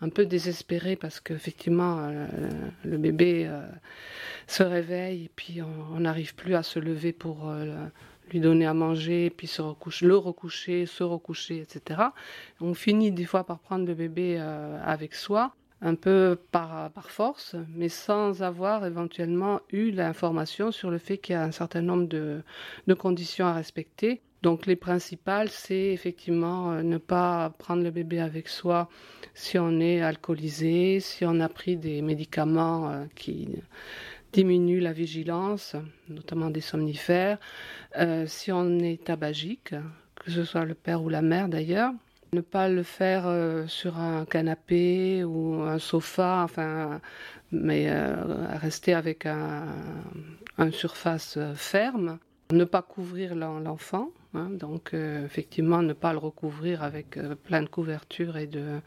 un, 0.01 0.09
peu 0.09 0.25
désespéré 0.25 0.95
parce 0.95 1.19
qu'effectivement 1.19 1.99
euh, 1.99 2.27
le 2.85 2.97
bébé 2.97 3.49
se 4.47 4.63
réveille 4.63 5.25
et 5.25 5.31
puis 5.35 5.61
on 5.61 5.99
n'arrive 5.99 6.35
plus 6.35 6.55
à 6.55 6.63
se 6.63 6.79
lever 6.79 7.11
pour 7.11 7.51
lui 8.31 8.39
donner 8.39 8.65
à 8.65 8.73
manger, 8.73 9.29
puis 9.29 9.47
se 9.47 9.61
le 10.05 10.17
recoucher, 10.17 10.85
se 10.85 11.03
recoucher, 11.03 11.59
etc. 11.59 12.01
On 12.59 12.73
finit 12.73 13.11
des 13.11 13.25
fois 13.25 13.43
par 13.43 13.59
prendre 13.59 13.85
le 13.85 13.93
bébé 13.93 14.39
avec 14.39 15.15
soi 15.15 15.55
un 15.81 15.95
peu 15.95 16.37
par, 16.51 16.91
force, 17.09 17.55
mais 17.75 17.89
sans 17.89 18.43
avoir 18.43 18.85
éventuellement 18.85 19.61
eu 19.71 19.91
l'information 19.91 20.71
sur 20.71 20.91
le 20.91 20.99
fait 20.99 21.17
qu'il 21.17 21.33
y 21.33 21.35
a 21.35 21.43
un 21.43 21.51
certain 21.51 21.81
nombre 21.81 22.07
de, 22.07 22.43
de, 22.87 22.93
conditions 22.93 23.47
à 23.47 23.53
respecter. 23.53 24.21
Donc 24.43 24.65
les 24.65 24.75
principales, 24.75 25.49
c'est 25.49 25.87
effectivement 25.87 26.71
euh, 26.71 26.83
ne 26.83 26.97
pas 26.97 27.51
prendre 27.59 27.83
le 27.83 27.91
bébé 27.91 28.19
avec 28.19 28.47
soi 28.47 28.89
si 29.33 29.57
on 29.59 29.79
est 29.79 30.01
alcoolisé, 30.01 30.99
si 30.99 31.25
on 31.25 31.39
a 31.39 31.49
pris 31.49 31.77
des 31.77 32.01
médicaments 32.01 32.89
euh, 32.89 33.05
qui 33.15 33.49
diminuent 34.33 34.81
la 34.81 34.93
vigilance, 34.93 35.75
notamment 36.09 36.49
des 36.49 36.61
somnifères, 36.61 37.37
euh, 37.97 38.25
si 38.27 38.51
on 38.51 38.79
est 38.79 39.03
tabagique, 39.03 39.75
que 40.15 40.31
ce 40.31 40.43
soit 40.43 40.65
le 40.65 40.75
père 40.75 41.03
ou 41.03 41.09
la 41.09 41.21
mère 41.21 41.49
d'ailleurs. 41.49 41.91
Ne 42.33 42.41
pas 42.41 42.69
le 42.69 42.83
faire 42.83 43.25
sur 43.67 43.97
un 43.97 44.25
canapé 44.25 45.23
ou 45.23 45.55
un 45.63 45.79
sofa, 45.79 46.43
enfin, 46.43 47.01
mais 47.51 47.91
rester 48.57 48.93
avec 48.93 49.25
un, 49.25 49.65
une 50.57 50.71
surface 50.71 51.37
ferme. 51.55 52.19
Ne 52.51 52.65
pas 52.65 52.81
couvrir 52.81 53.33
l'enfant, 53.35 54.09
hein, 54.33 54.49
donc 54.49 54.93
euh, 54.93 55.25
effectivement 55.25 55.81
ne 55.81 55.93
pas 55.93 56.11
le 56.11 56.19
recouvrir 56.19 56.83
avec 56.83 57.15
euh, 57.15 57.35
plein 57.35 57.61
de 57.61 57.69
couvertures 57.69 58.35
et 58.35 58.47
de, 58.47 58.81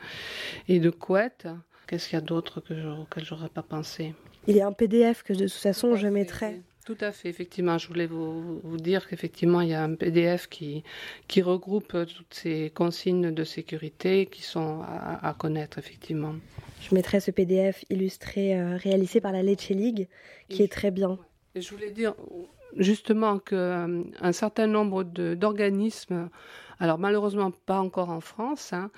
et 0.69 0.81
de 0.81 0.91
couettes. 0.91 1.49
Qu'est-ce 1.87 2.11
qu'il 2.11 2.19
y 2.19 2.23
a 2.23 2.25
d'autre 2.25 2.61
que 2.61 2.75
auquel 3.01 3.25
j'aurais 3.25 3.49
pas 3.49 3.63
pensé? 3.63 4.15
Il 4.47 4.57
y 4.57 4.61
a 4.61 4.67
un 4.67 4.73
PDF 4.73 5.23
que 5.23 5.33
de 5.33 5.45
toute 5.45 5.53
façon 5.53 5.97
je 5.97 6.09
mettrai. 6.09 6.61
Tout 6.85 6.99
à 7.01 7.13
fait, 7.13 7.31
effectivement. 7.31 7.79
Je 7.79 7.89
voulais 7.89 8.07
vous, 8.07 8.61
vous 8.63 8.77
dire 8.77 9.09
qu'effectivement, 9.09 9.63
il 9.63 9.71
y 9.71 9.75
a 9.75 9.83
un 9.83 9.95
PDF 9.95 10.49
qui, 10.49 10.85
qui 11.29 11.41
regroupe 11.41 11.93
toutes 11.93 12.35
ces 12.35 12.71
consignes 12.75 13.33
de 13.33 13.45
sécurité 13.45 14.27
qui 14.27 14.43
sont 14.43 14.83
à, 14.83 15.35
connaître, 15.39 15.79
effectivement. 15.79 16.35
Je 16.83 16.95
mettrai 16.95 17.21
ce 17.21 17.31
PDF 17.31 17.85
illustré, 17.89 18.59
euh, 18.59 18.77
réalisé 18.77 19.23
par 19.23 19.33
la 19.33 19.43
Lecce 19.43 19.71
League, 19.71 20.09
qui 20.51 20.63
est 20.63 20.71
très 20.71 20.91
bien. 20.91 21.19
Je 21.55 21.71
voulais 21.71 21.91
dire, 21.91 22.15
justement 22.77 23.39
qu'un 23.39 23.89
euh, 24.23 24.33
certain 24.33 24.67
nombre 24.67 25.05
d'organismes, 25.05 26.29
alors 26.81 26.99
malheureusement 26.99 27.51
pas 27.51 27.79
encore 27.79 28.11
en 28.11 28.21
France, 28.21 28.73
hein, 28.73 28.91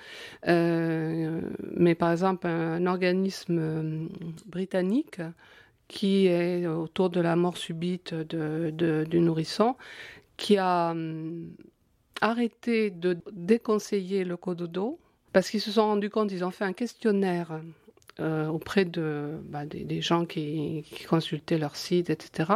euh, 0.47 1.41
mais 1.75 1.95
par 1.95 2.11
exemple 2.11 2.47
un, 2.47 2.85
organisme 2.85 3.59
euh, 3.59 4.07
britannique 4.45 5.21
qui 5.87 6.27
est 6.27 6.67
autour 6.67 7.09
de 7.09 7.21
la 7.21 7.35
mort 7.35 7.57
subite 7.57 8.13
de, 8.13 9.05
du 9.07 9.19
nourrisson, 9.19 9.75
qui 10.35 10.57
a 10.57 10.95
arrêté 12.21 12.89
de 12.89 13.17
déconseiller 13.31 14.23
le 14.23 14.37
cododo 14.37 14.99
parce 15.37 15.51
qu'ils 15.51 15.61
se 15.61 15.71
sont 15.71 15.83
rendus 15.83 16.09
compte, 16.09 16.31
ils 16.31 16.43
ont 16.43 16.49
fait 16.49 16.63
un 16.63 16.73
questionnaire 16.73 17.61
euh, 18.19 18.47
auprès 18.47 18.85
de, 18.85 19.39
bah, 19.43 19.67
des, 19.67 20.01
gens 20.01 20.25
qui, 20.25 20.83
consultaient 21.07 21.59
leur 21.59 21.75
site, 21.75 22.09
etc. 22.09 22.53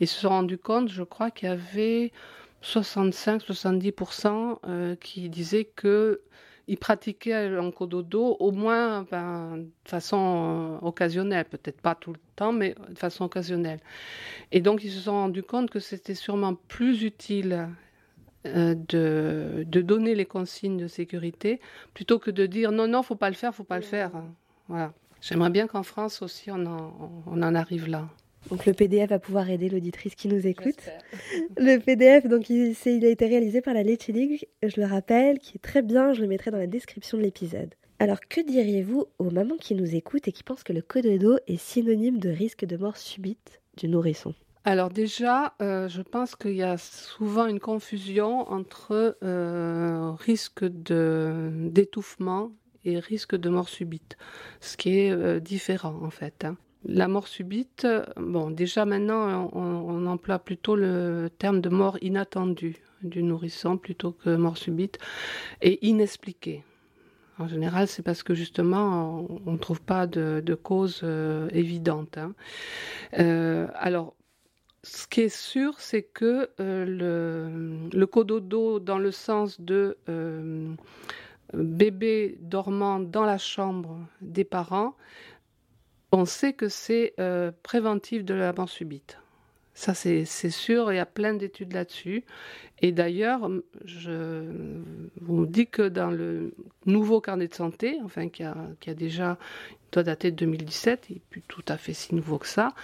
Ils 0.00 0.06
se 0.06 0.20
sont 0.20 0.28
rendus 0.28 0.58
compte, 0.58 0.90
je 0.90 1.02
crois, 1.02 1.30
qu'il 1.30 1.48
y 1.48 1.52
avait 1.52 2.12
65-70% 2.62 4.58
euh, 4.66 4.94
qui 4.96 5.30
disaient 5.30 5.64
que 5.64 6.20
ils 6.68 6.78
pratiquaient 6.78 7.48
l'encododo 7.48 8.36
au 8.38 8.52
moins 8.52 9.06
ben, 9.10 9.56
de 9.56 9.88
façon 9.88 10.78
euh, 10.82 10.86
occasionnelle, 10.86 11.44
peut-être 11.46 11.80
pas 11.80 11.94
tout 11.94 12.12
le 12.12 12.20
temps, 12.36 12.52
mais 12.52 12.74
de 12.90 12.98
façon 12.98 13.24
occasionnelle. 13.24 13.80
Et 14.52 14.60
donc 14.60 14.84
ils 14.84 14.90
se 14.90 15.00
sont 15.00 15.12
rendus 15.12 15.42
compte 15.42 15.70
que 15.70 15.80
c'était 15.80 16.14
sûrement 16.14 16.54
plus 16.54 17.02
utile 17.02 17.68
de, 18.44 19.64
de, 19.66 19.80
donner 19.82 20.14
les 20.14 20.24
consignes 20.24 20.78
de 20.78 20.86
sécurité 20.86 21.60
plutôt 21.92 22.18
que 22.18 22.30
de 22.30 22.46
dire 22.46 22.72
non, 22.72 22.86
non, 22.86 23.02
faut 23.02 23.16
pas 23.16 23.28
le 23.28 23.34
faire, 23.34 23.54
faut 23.54 23.64
pas 23.64 23.76
le 23.76 23.82
faire. 23.82 24.12
Voilà. 24.68 24.92
J'aimerais 25.20 25.50
bien 25.50 25.66
qu'en 25.66 25.82
France 25.82 26.22
aussi 26.22 26.50
on 26.50 26.64
en, 26.66 27.54
arrive 27.54 27.88
là. 27.88 28.08
Donc 28.50 28.64
le 28.66 28.72
PDF 28.72 29.10
va 29.10 29.18
pouvoir 29.18 29.50
aider 29.50 29.68
l'auditrice 29.68 30.14
qui 30.14 30.28
nous 30.28 30.46
écoute. 30.46 30.88
Le 31.58 31.78
PDF, 31.78 32.26
donc 32.26 32.48
il, 32.48 32.74
il, 32.86 33.04
a 33.04 33.08
été 33.08 33.26
réalisé 33.26 33.60
par 33.60 33.74
la 33.74 33.82
Lecce 33.82 34.08
League, 34.08 34.48
je 34.62 34.80
le 34.80 34.86
rappelle, 34.86 35.38
qui 35.38 35.56
est 35.56 35.60
très 35.60 35.82
bien, 35.82 36.14
je 36.14 36.22
le 36.22 36.28
mettrai 36.28 36.50
dans 36.50 36.58
la 36.58 36.66
description 36.66 37.18
de 37.18 37.22
l'épisode. 37.22 37.74
Alors 37.98 38.20
que 38.20 38.40
diriez-vous 38.40 39.06
aux 39.18 39.30
mamans 39.30 39.56
qui 39.56 39.74
nous 39.74 39.94
écoutent 39.94 40.28
et 40.28 40.32
qui 40.32 40.44
pensent 40.44 40.62
que 40.62 40.72
le 40.72 40.82
cododo 40.82 41.38
est 41.46 41.56
synonyme 41.56 42.18
de 42.18 42.30
risque 42.30 42.64
de 42.64 42.76
mort 42.76 42.96
subite 42.96 43.60
du 43.76 43.88
nourrisson? 43.88 44.34
Alors 44.64 44.90
déjà, 44.90 45.54
euh, 45.62 45.88
je 45.88 46.02
pense 46.02 46.36
qu'il 46.36 46.54
y 46.54 46.62
a 46.62 46.76
souvent 46.78 47.46
une 47.46 47.58
confusion 47.58 48.48
entre 48.50 49.16
euh, 49.22 50.12
risque 50.12 50.64
d'étouffement 50.64 52.52
et 52.84 52.98
risque 52.98 53.34
de 53.34 53.48
mort 53.48 53.68
subite, 53.68 54.16
ce 54.60 54.76
qui 54.76 54.98
est 54.98 55.10
euh, 55.10 55.40
différent 55.40 55.98
en 56.02 56.10
fait. 56.10 56.44
Hein. 56.44 56.56
La 56.84 57.08
mort 57.08 57.26
subite, 57.26 57.86
bon, 58.16 58.50
déjà 58.50 58.84
maintenant, 58.84 59.50
on, 59.52 60.06
emploie 60.06 60.38
plutôt 60.38 60.76
le 60.76 61.28
terme 61.38 61.60
de 61.60 61.68
mort 61.68 61.98
inattendue 62.02 62.76
du 63.02 63.22
nourrisson 63.22 63.76
plutôt 63.76 64.12
que 64.12 64.36
mort 64.36 64.56
subite 64.56 64.98
et 65.60 65.86
inexpliquée. 65.86 66.64
En 67.38 67.48
général, 67.48 67.88
c'est 67.88 68.02
parce 68.02 68.22
que 68.22 68.34
justement, 68.34 69.26
on 69.46 69.52
ne 69.52 69.58
trouve 69.58 69.80
pas 69.80 70.06
de, 70.06 70.54
cause 70.54 71.00
euh, 71.02 71.48
évidente. 71.52 72.16
Hein. 72.16 72.34
Euh, 73.18 73.66
alors, 73.74 74.14
ce 74.82 75.06
qui 75.06 75.22
est 75.22 75.36
sûr, 75.36 75.80
c'est 75.80 76.02
que 76.02 76.48
le, 76.58 77.88
le 77.92 78.06
cododo, 78.06 78.78
dans 78.78 78.98
le 78.98 79.10
sens 79.10 79.60
de 79.60 79.96
bébé 81.52 82.38
dormant 82.40 83.00
dans 83.00 83.24
la 83.24 83.38
chambre 83.38 83.98
des 84.20 84.44
parents, 84.44 84.94
on 86.12 86.24
sait 86.24 86.52
que 86.52 86.68
c'est 86.68 87.14
euh, 87.18 87.52
préventif 87.62 88.24
de 88.24 88.34
la 88.34 88.52
mort 88.52 88.68
subite. 88.68 89.18
Ça, 89.74 89.94
c'est 89.94 90.24
sûr, 90.24 90.92
il 90.92 90.96
y 90.96 90.98
a 90.98 91.06
plein 91.06 91.34
d'études 91.34 91.72
là-dessus. 91.72 92.24
Et 92.82 92.90
d'ailleurs, 92.90 93.48
je 93.84 94.50
vous 95.20 95.46
dis 95.46 95.68
que 95.68 95.88
dans 95.88 96.10
le 96.10 96.52
nouveau 96.84 97.20
carnet 97.20 97.46
de 97.46 97.54
santé, 97.54 97.96
enfin, 98.04 98.28
qui 98.28 98.42
a, 98.42 98.56
déjà, 98.94 99.38
doit 99.92 100.02
dater 100.02 100.32
de 100.32 100.36
2017, 100.36 101.06
il 101.10 101.14
n'est 101.14 101.22
plus 101.30 101.42
tout 101.42 101.62
à 101.68 101.76
fait 101.76 101.92
si 101.92 102.12
nouveau 102.16 102.38
que 102.38 102.48
ça, 102.48 102.74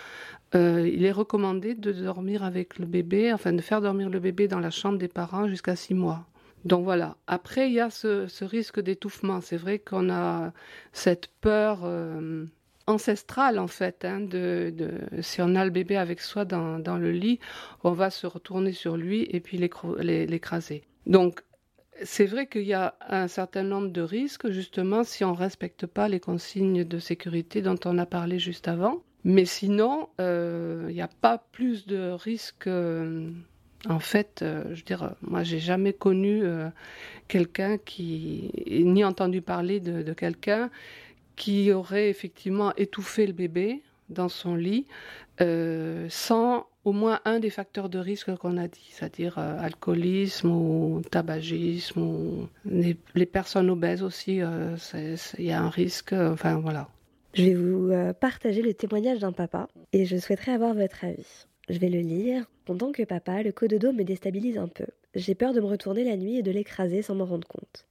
euh, 0.54 0.88
il 0.88 1.04
est 1.04 1.10
recommandé 1.10 1.74
de 1.74 1.90
dormir 1.90 2.44
avec 2.44 2.78
le 2.78 2.86
bébé, 2.86 3.32
enfin, 3.32 3.52
de 3.52 3.60
faire 3.60 3.80
dormir 3.80 4.08
le 4.08 4.20
bébé 4.20 4.46
dans 4.46 4.60
la 4.60 4.70
chambre 4.70 4.96
des 4.96 5.08
parents 5.08 5.48
jusqu'à 5.48 5.74
six 5.74 5.94
mois. 5.94 6.24
Donc 6.64 6.84
voilà. 6.84 7.16
Après, 7.26 7.68
il 7.68 7.74
y 7.74 7.80
a 7.80 7.90
ce, 7.90 8.44
risque 8.44 8.78
d'étouffement. 8.78 9.40
C'est 9.40 9.56
vrai 9.56 9.80
qu'on 9.80 10.10
a 10.10 10.52
cette 10.92 11.26
peur 11.40 11.80
euh, 11.82 12.46
ancestrale, 12.86 13.58
en 13.58 13.66
fait, 13.66 14.04
hein, 14.04 14.20
de, 14.20 14.72
si 15.20 15.40
on 15.40 15.54
a 15.54 15.64
le 15.64 15.70
bébé 15.70 15.96
avec 15.96 16.20
soi 16.20 16.44
dans, 16.44 16.98
le 16.98 17.12
lit, 17.12 17.40
on 17.82 17.92
va 17.92 18.10
se 18.10 18.26
retourner 18.26 18.72
sur 18.72 18.96
lui 18.96 19.26
et 19.30 19.40
puis 19.40 19.58
l'écraser. 19.58 20.84
Donc, 21.06 21.42
c'est 22.02 22.26
vrai 22.26 22.46
qu'il 22.46 22.64
y 22.64 22.74
a 22.74 22.94
un 23.08 23.28
certain 23.28 23.62
nombre 23.62 23.88
de 23.88 24.02
risques, 24.02 24.50
justement, 24.50 25.04
si 25.04 25.24
on 25.24 25.32
ne 25.32 25.36
respecte 25.36 25.86
pas 25.86 26.08
les 26.08 26.20
consignes 26.20 26.84
de 26.84 26.98
sécurité 26.98 27.62
dont 27.62 27.78
on 27.84 27.98
a 27.98 28.06
parlé 28.06 28.38
juste 28.38 28.68
avant. 28.68 29.02
Mais 29.24 29.46
sinon, 29.46 30.08
euh, 30.20 30.86
il 30.90 30.94
n'y 30.94 31.00
a 31.00 31.08
pas 31.08 31.38
plus 31.38 31.86
de 31.86 32.10
risques. 32.10 32.66
Euh, 32.66 33.30
en 33.88 33.98
fait, 33.98 34.40
euh, 34.42 34.64
je 34.70 34.80
veux 34.80 34.84
dire, 34.84 35.14
moi, 35.22 35.42
j'ai 35.42 35.58
jamais 35.58 35.94
connu 35.94 36.42
quelqu'un 37.28 37.78
qui, 37.78 38.50
ni 38.68 39.02
entendu 39.02 39.40
parler 39.40 39.80
de, 39.80 40.12
quelqu'un 40.12 40.70
qui 41.36 41.72
aurait 41.72 42.08
effectivement 42.08 42.74
étouffé 42.76 43.26
le 43.26 43.32
bébé 43.32 43.82
dans 44.08 44.28
son 44.28 44.54
lit 44.54 44.86
euh, 45.40 46.06
sans 46.10 46.66
au 46.84 46.92
moins 46.92 47.20
un 47.24 47.40
des 47.40 47.50
facteurs 47.50 47.88
de 47.88 47.98
risque 47.98 48.34
qu'on 48.36 48.58
a 48.58 48.68
dit, 48.68 48.88
c'est-à-dire 48.90 49.38
alcoolisme 49.38 50.50
ou 50.50 51.00
tabagisme 51.10 52.00
ou 52.00 52.48
les, 52.66 53.26
personnes 53.26 53.70
obèses 53.70 54.02
aussi, 54.02 54.42
il 55.38 55.44
y 55.44 55.50
a 55.50 55.62
un 55.62 55.70
risque, 55.70 56.12
enfin 56.12 56.58
voilà. 56.58 56.88
Je 57.32 57.44
vais 57.44 57.54
vous 57.54 57.90
partager 58.20 58.60
le 58.60 58.74
témoignage 58.74 59.20
d'un 59.20 59.32
papa 59.32 59.68
et 59.94 60.04
je 60.04 60.18
souhaiterais 60.18 60.52
avoir 60.52 60.74
votre 60.74 61.04
avis. 61.04 61.46
Je 61.68 61.78
vais 61.78 61.88
le 61.88 62.00
lire. 62.00 62.44
En 62.68 62.76
tant 62.76 62.92
que 62.92 63.02
papa, 63.02 63.42
le 63.42 63.52
cododo 63.52 63.92
me 63.92 64.04
déstabilise 64.04 64.58
un 64.58 64.68
peu. 64.68 64.86
J'ai 65.14 65.34
peur 65.34 65.52
de 65.52 65.60
me 65.60 65.66
retourner 65.66 66.04
la 66.04 66.16
nuit 66.16 66.38
et 66.38 66.42
de 66.42 66.50
l'écraser 66.50 67.02
sans 67.02 67.14
m'en 67.14 67.24
rendre 67.24 67.46
compte. 67.46 67.86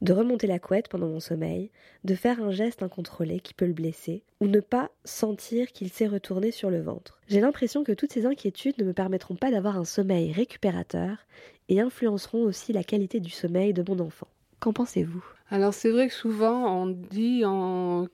De 0.00 0.12
remonter 0.12 0.46
la 0.46 0.58
couette 0.58 0.88
pendant 0.88 1.08
mon 1.08 1.20
sommeil, 1.20 1.70
de 2.04 2.14
faire 2.14 2.42
un 2.42 2.52
geste 2.52 2.82
incontrôlé 2.82 3.40
qui 3.40 3.52
peut 3.52 3.66
le 3.66 3.74
blesser, 3.74 4.22
ou 4.40 4.46
ne 4.46 4.60
pas 4.60 4.90
sentir 5.04 5.72
qu'il 5.72 5.90
s'est 5.90 6.06
retourné 6.06 6.52
sur 6.52 6.70
le 6.70 6.80
ventre. 6.80 7.20
J'ai 7.28 7.40
l'impression 7.40 7.84
que 7.84 7.92
toutes 7.92 8.12
ces 8.12 8.24
inquiétudes 8.24 8.78
ne 8.78 8.84
me 8.84 8.94
permettront 8.94 9.34
pas 9.34 9.50
d'avoir 9.50 9.76
un 9.76 9.84
sommeil 9.84 10.32
récupérateur 10.32 11.26
et 11.68 11.80
influenceront 11.80 12.42
aussi 12.42 12.72
la 12.72 12.84
qualité 12.84 13.20
du 13.20 13.30
sommeil 13.30 13.74
de 13.74 13.84
mon 13.86 13.98
enfant. 13.98 14.28
Qu'en 14.60 14.72
pensez-vous? 14.72 15.24
Alors 15.50 15.74
c'est 15.74 15.90
vrai 15.90 16.08
que 16.08 16.14
souvent 16.14 16.82
on 16.82 16.86
dit 16.86 17.42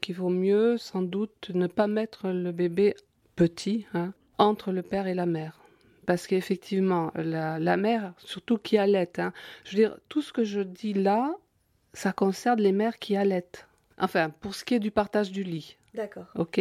qu'il 0.00 0.14
vaut 0.14 0.28
mieux 0.28 0.76
sans 0.78 1.02
doute 1.02 1.50
ne 1.54 1.66
pas 1.66 1.86
mettre 1.86 2.28
le 2.28 2.50
bébé 2.50 2.94
petit, 3.36 3.86
hein, 3.94 4.12
entre 4.38 4.72
le 4.72 4.82
père 4.82 5.06
et 5.06 5.14
la 5.14 5.26
mère. 5.26 5.60
Parce 6.06 6.26
qu'effectivement, 6.26 7.12
la, 7.14 7.76
mère, 7.76 8.12
surtout 8.18 8.58
qui 8.58 8.76
allait, 8.76 9.18
hein, 9.18 9.32
je 9.64 9.70
veux 9.70 9.82
dire, 9.82 9.96
tout 10.08 10.20
ce 10.20 10.32
que 10.32 10.44
je 10.44 10.60
dis 10.60 10.92
là, 10.92 11.34
ça 11.94 12.12
concerne 12.12 12.60
les 12.60 12.72
mères 12.72 12.98
qui 12.98 13.16
allaitent. 13.16 13.66
Enfin, 13.98 14.28
pour 14.28 14.54
ce 14.54 14.64
qui 14.64 14.74
est 14.74 14.80
du 14.80 14.90
partage 14.90 15.30
du 15.30 15.44
lit. 15.44 15.76
D'accord. 15.94 16.26
Ok? 16.34 16.60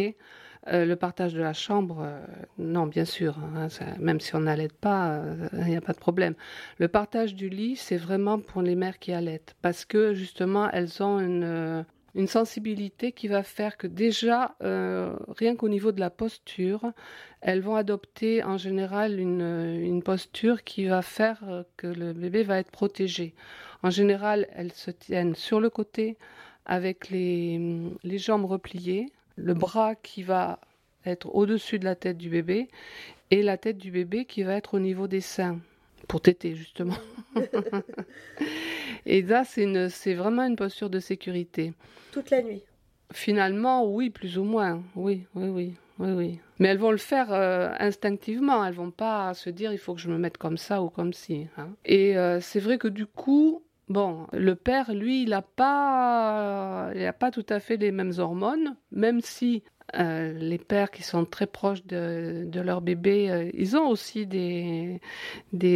Euh, 0.68 0.86
le 0.86 0.96
partage 0.96 1.34
de 1.34 1.42
la 1.42 1.52
chambre, 1.52 1.98
euh, 2.00 2.24
non, 2.56 2.86
bien 2.86 3.04
sûr. 3.04 3.36
hein, 3.38 3.68
ça- 3.68 3.98
même 3.98 4.18
si 4.20 4.34
on 4.34 4.40
n'allait 4.40 4.68
pas, 4.68 5.20
il 5.52 5.64
n'y 5.66 5.76
a 5.76 5.82
pas 5.82 5.92
de 5.92 5.98
problème. 5.98 6.34
Le 6.78 6.88
partage 6.88 7.34
du 7.34 7.50
lit, 7.50 7.76
c'est 7.76 7.98
vraiment 7.98 8.38
pour 8.38 8.62
les 8.62 8.76
mères 8.76 8.98
qui 8.98 9.12
allaitent, 9.12 9.56
parce 9.60 9.84
que 9.84 10.14
justement, 10.14 10.70
elles 10.70 11.02
ont 11.02 11.18
une, 11.20 11.44
euh, 11.44 11.82
une 12.14 12.28
sensibilité 12.28 13.12
qui 13.12 13.28
va 13.28 13.42
faire 13.42 13.76
que 13.76 13.86
déjà, 13.86 14.54
euh, 14.62 15.14
rien 15.36 15.56
qu'au 15.56 15.68
niveau 15.68 15.92
de 15.92 16.00
la 16.00 16.10
posture, 16.10 16.92
elles 17.40 17.60
vont 17.60 17.76
adopter 17.76 18.42
en 18.44 18.56
général 18.56 19.18
une, 19.18 19.78
une 19.80 20.02
posture 20.02 20.62
qui 20.62 20.84
va 20.86 21.02
faire 21.02 21.42
euh, 21.48 21.62
que 21.76 21.86
le 21.86 22.12
bébé 22.12 22.42
va 22.44 22.58
être 22.58 22.70
protégé. 22.70 23.34
En 23.82 23.90
général, 23.90 24.48
elles 24.54 24.72
se 24.72 24.90
tiennent 24.90 25.34
sur 25.34 25.60
le 25.60 25.70
côté 25.70 26.16
avec 26.66 27.10
les, 27.10 27.60
les 28.04 28.18
jambes 28.18 28.46
repliées, 28.46 29.06
le 29.36 29.54
bras 29.54 29.94
qui 29.96 30.22
va 30.22 30.60
être 31.04 31.34
au-dessus 31.34 31.78
de 31.78 31.84
la 31.84 31.96
tête 31.96 32.16
du 32.16 32.30
bébé 32.30 32.68
et 33.30 33.42
la 33.42 33.58
tête 33.58 33.76
du 33.76 33.90
bébé 33.90 34.24
qui 34.24 34.42
va 34.42 34.54
être 34.54 34.74
au 34.74 34.78
niveau 34.78 35.08
des 35.08 35.20
seins 35.20 35.58
pour 36.08 36.20
téter 36.20 36.54
justement. 36.54 36.94
et 39.06 39.22
là, 39.22 39.44
c'est 39.44 40.14
vraiment 40.14 40.44
une 40.44 40.56
posture 40.56 40.90
de 40.90 41.00
sécurité. 41.00 41.72
Toute 42.12 42.30
la 42.30 42.42
nuit. 42.42 42.62
Finalement, 43.12 43.84
oui, 43.86 44.10
plus 44.10 44.38
ou 44.38 44.44
moins. 44.44 44.82
Oui, 44.96 45.24
oui, 45.34 45.48
oui. 45.48 45.74
Oui, 46.00 46.10
oui. 46.10 46.40
Mais 46.58 46.68
elles 46.68 46.78
vont 46.78 46.90
le 46.90 46.96
faire 46.96 47.32
euh, 47.32 47.70
instinctivement. 47.78 48.64
Elles 48.64 48.74
vont 48.74 48.90
pas 48.90 49.32
se 49.34 49.48
dire 49.50 49.72
il 49.72 49.78
faut 49.78 49.94
que 49.94 50.00
je 50.00 50.08
me 50.10 50.18
mette 50.18 50.38
comme 50.38 50.56
ça 50.56 50.82
ou 50.82 50.88
comme 50.90 51.12
ci. 51.12 51.46
hein. 51.56 51.68
Et 51.84 52.16
euh, 52.18 52.40
c'est 52.40 52.58
vrai 52.58 52.78
que 52.78 52.88
du 52.88 53.06
coup, 53.06 53.62
bon, 53.88 54.26
le 54.32 54.56
père, 54.56 54.92
lui, 54.92 55.22
il 55.22 55.28
n'a 55.30 55.42
pas, 55.42 56.90
il 56.96 57.04
a 57.06 57.12
pas 57.12 57.30
tout 57.30 57.46
à 57.48 57.60
fait 57.60 57.76
les 57.76 57.92
mêmes 57.92 58.12
hormones, 58.18 58.74
même 58.90 59.20
si 59.20 59.62
euh, 59.98 60.32
les 60.32 60.58
pères 60.58 60.90
qui 60.90 61.02
sont 61.02 61.24
très 61.24 61.46
proches 61.46 61.84
de, 61.86 62.60
leur 62.60 62.80
bébé, 62.80 63.30
euh, 63.30 63.50
ils 63.54 63.76
ont 63.76 63.88
aussi 63.88 64.26
des, 64.26 65.00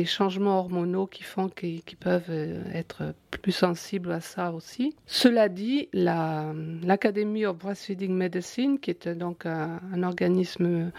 changements 0.04 0.58
hormonaux 0.58 1.06
qui 1.06 1.22
font 1.22 1.48
qu'ils 1.48 1.82
peuvent 2.00 2.30
euh, 2.30 2.62
être 2.72 3.14
plus 3.30 3.52
sensibles 3.52 4.12
à 4.12 4.20
ça 4.20 4.52
aussi. 4.52 4.94
Cela 5.06 5.48
dit, 5.48 5.88
la- 5.92 6.52
l'Academy 6.82 7.46
of 7.46 7.58
Breastfeeding 7.58 8.12
Medicine, 8.12 8.78
qui 8.78 8.90
est 8.90 9.08
donc 9.08 9.46
un, 9.46 10.02
organisme 10.02 10.90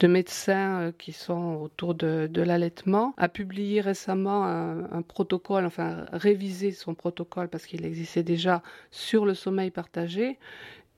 de 0.00 0.06
médecins 0.06 0.92
qui 0.98 1.12
sont 1.12 1.60
autour 1.62 1.94
de, 1.94 2.28
de 2.30 2.42
l'allaitement, 2.42 3.14
a 3.16 3.28
publié 3.28 3.80
récemment 3.80 4.44
un, 4.44 4.90
un 4.92 5.02
protocole, 5.02 5.64
enfin 5.66 6.06
révisé 6.12 6.72
son 6.72 6.94
protocole 6.94 7.48
parce 7.48 7.66
qu'il 7.66 7.84
existait 7.84 8.22
déjà 8.22 8.62
sur 8.90 9.26
le 9.26 9.34
sommeil 9.34 9.70
partagé. 9.70 10.38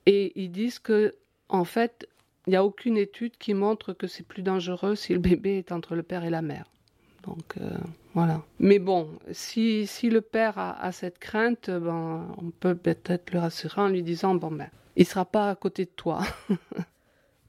Et 0.05 0.33
ils 0.35 0.51
disent 0.51 0.79
que, 0.79 1.15
en 1.53 1.63
fait, 1.63 2.07
il 2.45 2.49
n'y 2.49 2.55
a 2.57 2.65
aucune 2.65 2.97
étude 2.97 3.37
qui 3.37 3.53
montre 3.53 3.93
que 3.93 4.07
c'est 4.07 4.23
plus 4.27 4.43
dangereux 4.43 4.95
si 4.95 5.13
le 5.13 5.19
bébé 5.19 5.59
est 5.59 5.71
entre 5.71 5.95
le 5.95 6.03
père 6.03 6.25
et 6.25 6.29
la 6.29 6.41
mère. 6.41 6.65
Donc 7.25 7.55
euh, 7.61 7.69
voilà. 8.13 8.41
Mais 8.59 8.79
bon, 8.79 9.07
si, 9.31 9.87
si 9.87 10.09
le 10.09 10.19
père 10.19 10.57
a, 10.57 10.77
a 10.83 10.91
cette 10.91 11.19
crainte, 11.19 11.69
ben, 11.69 12.27
on 12.37 12.49
peut 12.51 12.75
peut-être 12.75 13.31
le 13.31 13.39
rassurer 13.39 13.79
en 13.79 13.87
lui 13.87 14.03
disant 14.03 14.35
bon 14.35 14.51
ben, 14.51 14.67
il 14.97 15.05
sera 15.05 15.23
pas 15.23 15.49
à 15.51 15.55
côté 15.55 15.85
de 15.85 15.91
toi. 15.95 16.19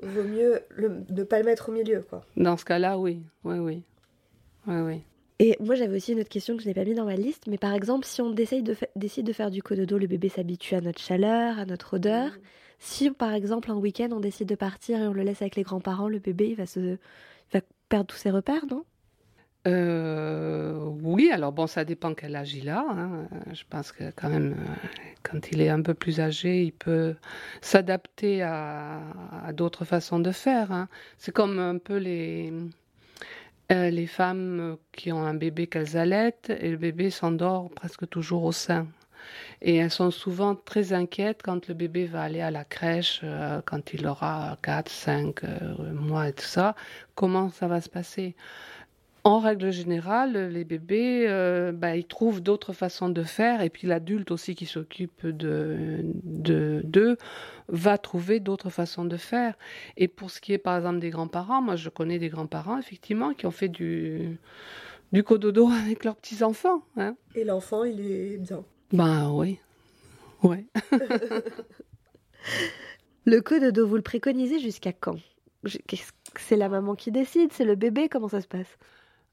Vaut 0.00 0.22
mieux 0.24 0.60
le- 0.70 1.02
ne 1.10 1.24
pas 1.24 1.38
le 1.38 1.44
mettre 1.46 1.70
au 1.70 1.72
milieu, 1.72 2.02
quoi. 2.08 2.24
Dans 2.36 2.56
ce 2.56 2.64
cas-là, 2.64 2.98
oui, 2.98 3.22
oui, 3.42 3.58
oui, 3.58 3.82
oui, 4.66 4.76
oui. 4.80 5.00
Et 5.40 5.56
moi, 5.60 5.74
j'avais 5.74 5.96
aussi 5.96 6.12
une 6.12 6.20
autre 6.20 6.28
question 6.28 6.56
que 6.56 6.62
je 6.62 6.68
n'ai 6.68 6.74
pas 6.74 6.84
mis 6.84 6.94
dans 6.94 7.04
ma 7.06 7.16
liste, 7.16 7.48
mais 7.48 7.58
par 7.58 7.72
exemple, 7.74 8.06
si 8.06 8.22
on 8.22 8.30
décide 8.30 8.64
de, 8.64 8.74
fa- 8.74 8.86
décide 8.94 9.26
de 9.26 9.32
faire 9.32 9.50
du 9.50 9.62
cododo, 9.62 9.98
le 9.98 10.06
bébé 10.06 10.28
s'habitue 10.28 10.76
à 10.76 10.80
notre 10.80 11.00
chaleur, 11.00 11.58
à 11.58 11.64
notre 11.66 11.94
odeur. 11.94 12.30
Si, 12.84 13.10
par 13.10 13.32
exemple, 13.32 13.70
un 13.70 13.76
week-end, 13.76 14.08
on 14.12 14.20
décide 14.20 14.48
de 14.48 14.54
partir 14.54 15.00
et 15.00 15.06
on 15.08 15.12
le 15.14 15.22
laisse 15.22 15.40
avec 15.42 15.56
les 15.56 15.62
grands-parents, 15.62 16.08
le 16.08 16.18
bébé, 16.18 16.48
il 16.50 16.56
va, 16.56 16.66
se... 16.66 16.98
va 17.52 17.60
perdre 17.88 18.06
tous 18.08 18.16
ses 18.16 18.30
repères, 18.30 18.66
non? 18.70 18.84
Euh, 19.66 20.74
oui, 21.02 21.30
alors 21.32 21.52
bon, 21.52 21.66
ça 21.66 21.86
dépend 21.86 22.12
quel 22.14 22.36
âge 22.36 22.54
il 22.54 22.68
a. 22.68 22.84
hein. 22.86 23.28
Je 23.54 23.62
pense 23.70 23.92
que 23.92 24.04
quand 24.14 24.28
même, 24.28 24.52
euh, 24.52 24.88
quand 25.22 25.50
il 25.52 25.62
est 25.62 25.70
un 25.70 25.80
peu 25.80 25.94
plus 25.94 26.20
âgé, 26.20 26.62
il 26.64 26.72
peut 26.72 27.14
s'adapter 27.62 28.42
à, 28.42 29.00
à 29.42 29.52
d'autres 29.54 29.86
façons 29.86 30.18
de 30.20 30.32
faire. 30.32 30.70
hein. 30.70 30.88
C'est 31.16 31.32
comme 31.32 31.58
un 31.58 31.78
peu 31.78 31.96
les, 31.96 32.52
euh, 33.72 33.90
les 33.90 34.06
femmes 34.06 34.76
qui 34.92 35.12
ont 35.12 35.22
un 35.24 35.34
bébé 35.34 35.66
qu'elles 35.66 35.96
allaitent 35.96 36.50
et 36.50 36.70
le 36.70 36.76
bébé 36.76 37.08
s'endort 37.10 37.70
presque 37.70 38.06
toujours 38.08 38.44
au 38.44 38.52
sein. 38.52 38.86
Et 39.62 39.76
elles 39.76 39.90
sont 39.90 40.10
souvent 40.10 40.54
très 40.54 40.92
inquiètes 40.92 41.40
quand 41.42 41.68
le 41.68 41.74
bébé 41.74 42.06
va 42.06 42.22
aller 42.22 42.40
à 42.40 42.50
la 42.50 42.64
crèche, 42.64 43.20
euh, 43.24 43.60
quand 43.64 43.92
il 43.94 44.06
aura 44.06 44.58
4, 44.62 44.88
5 44.88 45.44
euh, 45.44 45.92
mois 45.92 46.28
et 46.28 46.32
tout 46.32 46.44
ça. 46.44 46.74
Comment 47.14 47.50
ça 47.50 47.66
va 47.68 47.80
se 47.80 47.88
passer? 47.88 48.34
En 49.26 49.38
règle 49.38 49.70
générale, 49.72 50.50
les 50.50 50.64
bébés, 50.64 51.24
euh, 51.28 51.72
bah, 51.72 51.96
ils 51.96 52.04
trouvent 52.06 52.42
d'autres 52.42 52.74
façons 52.74 53.08
de 53.08 53.22
faire, 53.22 53.62
et 53.62 53.70
puis 53.70 53.86
l'adulte 53.86 54.30
aussi 54.30 54.54
qui 54.54 54.66
s'occupe 54.66 55.26
de 55.26 56.00
de- 56.24 56.82
d'eux 56.84 57.16
va 57.68 57.96
trouver 57.96 58.38
d'autres 58.40 58.68
façons 58.68 59.06
de 59.06 59.16
faire. 59.16 59.54
Et 59.96 60.08
pour 60.08 60.30
ce 60.30 60.40
qui 60.42 60.52
est 60.52 60.58
par 60.58 60.76
exemple 60.76 60.98
des 60.98 61.08
grands-parents, 61.10 61.62
moi 61.62 61.76
je 61.76 61.88
connais 61.88 62.18
des 62.18 62.28
grands-parents 62.28 62.78
effectivement 62.78 63.32
qui 63.32 63.46
ont 63.46 63.50
fait 63.50 63.68
du 63.70 64.38
du 65.12 65.22
cododo 65.24 65.68
avec 65.84 66.04
leurs 66.04 66.16
petits 66.16 66.42
enfants. 66.42 66.82
Hein. 66.96 67.16
Et 67.34 67.44
l'enfant, 67.44 67.84
il 67.84 68.00
est 68.00 68.38
bien. 68.38 68.64
Ben 68.94 69.28
oui, 69.32 69.58
ouais. 70.44 70.64
Le 73.26 73.40
cododo, 73.40 73.86
vous 73.88 73.96
le 73.96 74.02
préconisez 74.02 74.60
jusqu'à 74.60 74.92
quand? 74.92 75.16
C'est 76.36 76.56
la 76.56 76.68
maman 76.68 76.94
qui 76.94 77.10
décide, 77.10 77.52
c'est 77.52 77.64
le 77.64 77.74
bébé, 77.74 78.08
comment 78.08 78.28
ça 78.28 78.40
se 78.40 78.46
passe? 78.46 78.78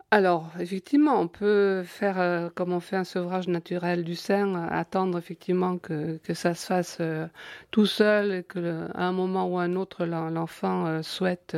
Alors, 0.10 0.50
effectivement, 0.60 1.21
on 1.21 1.28
peut 1.28 1.84
faire, 1.86 2.19
euh, 2.19 2.50
comme 2.56 2.74
on 2.74 2.80
fait 2.80 2.95
un 2.95 3.04
sevrage 3.04 3.47
naturel 3.47 4.04
du 4.04 4.15
sein, 4.15 4.56
euh, 4.56 4.67
attendre 4.71 5.17
effectivement 5.17 5.78
que, 5.78 6.17
que 6.17 6.34
ça 6.34 6.56
se 6.56 6.65
fasse 6.65 6.97
euh, 7.00 7.28
tout 7.69 7.86
seul 7.86 8.34
et 8.34 8.43
que 8.43 8.58
le- 8.60 8.88
à 8.95 9.06
un 9.06 9.12
moment 9.12 9.47
ou 9.47 9.60
à 9.60 9.63
un 9.63 9.76
autre, 9.76 10.06
l'en- 10.06 10.30
l'enfant 10.32 11.04
souhaite 11.04 11.56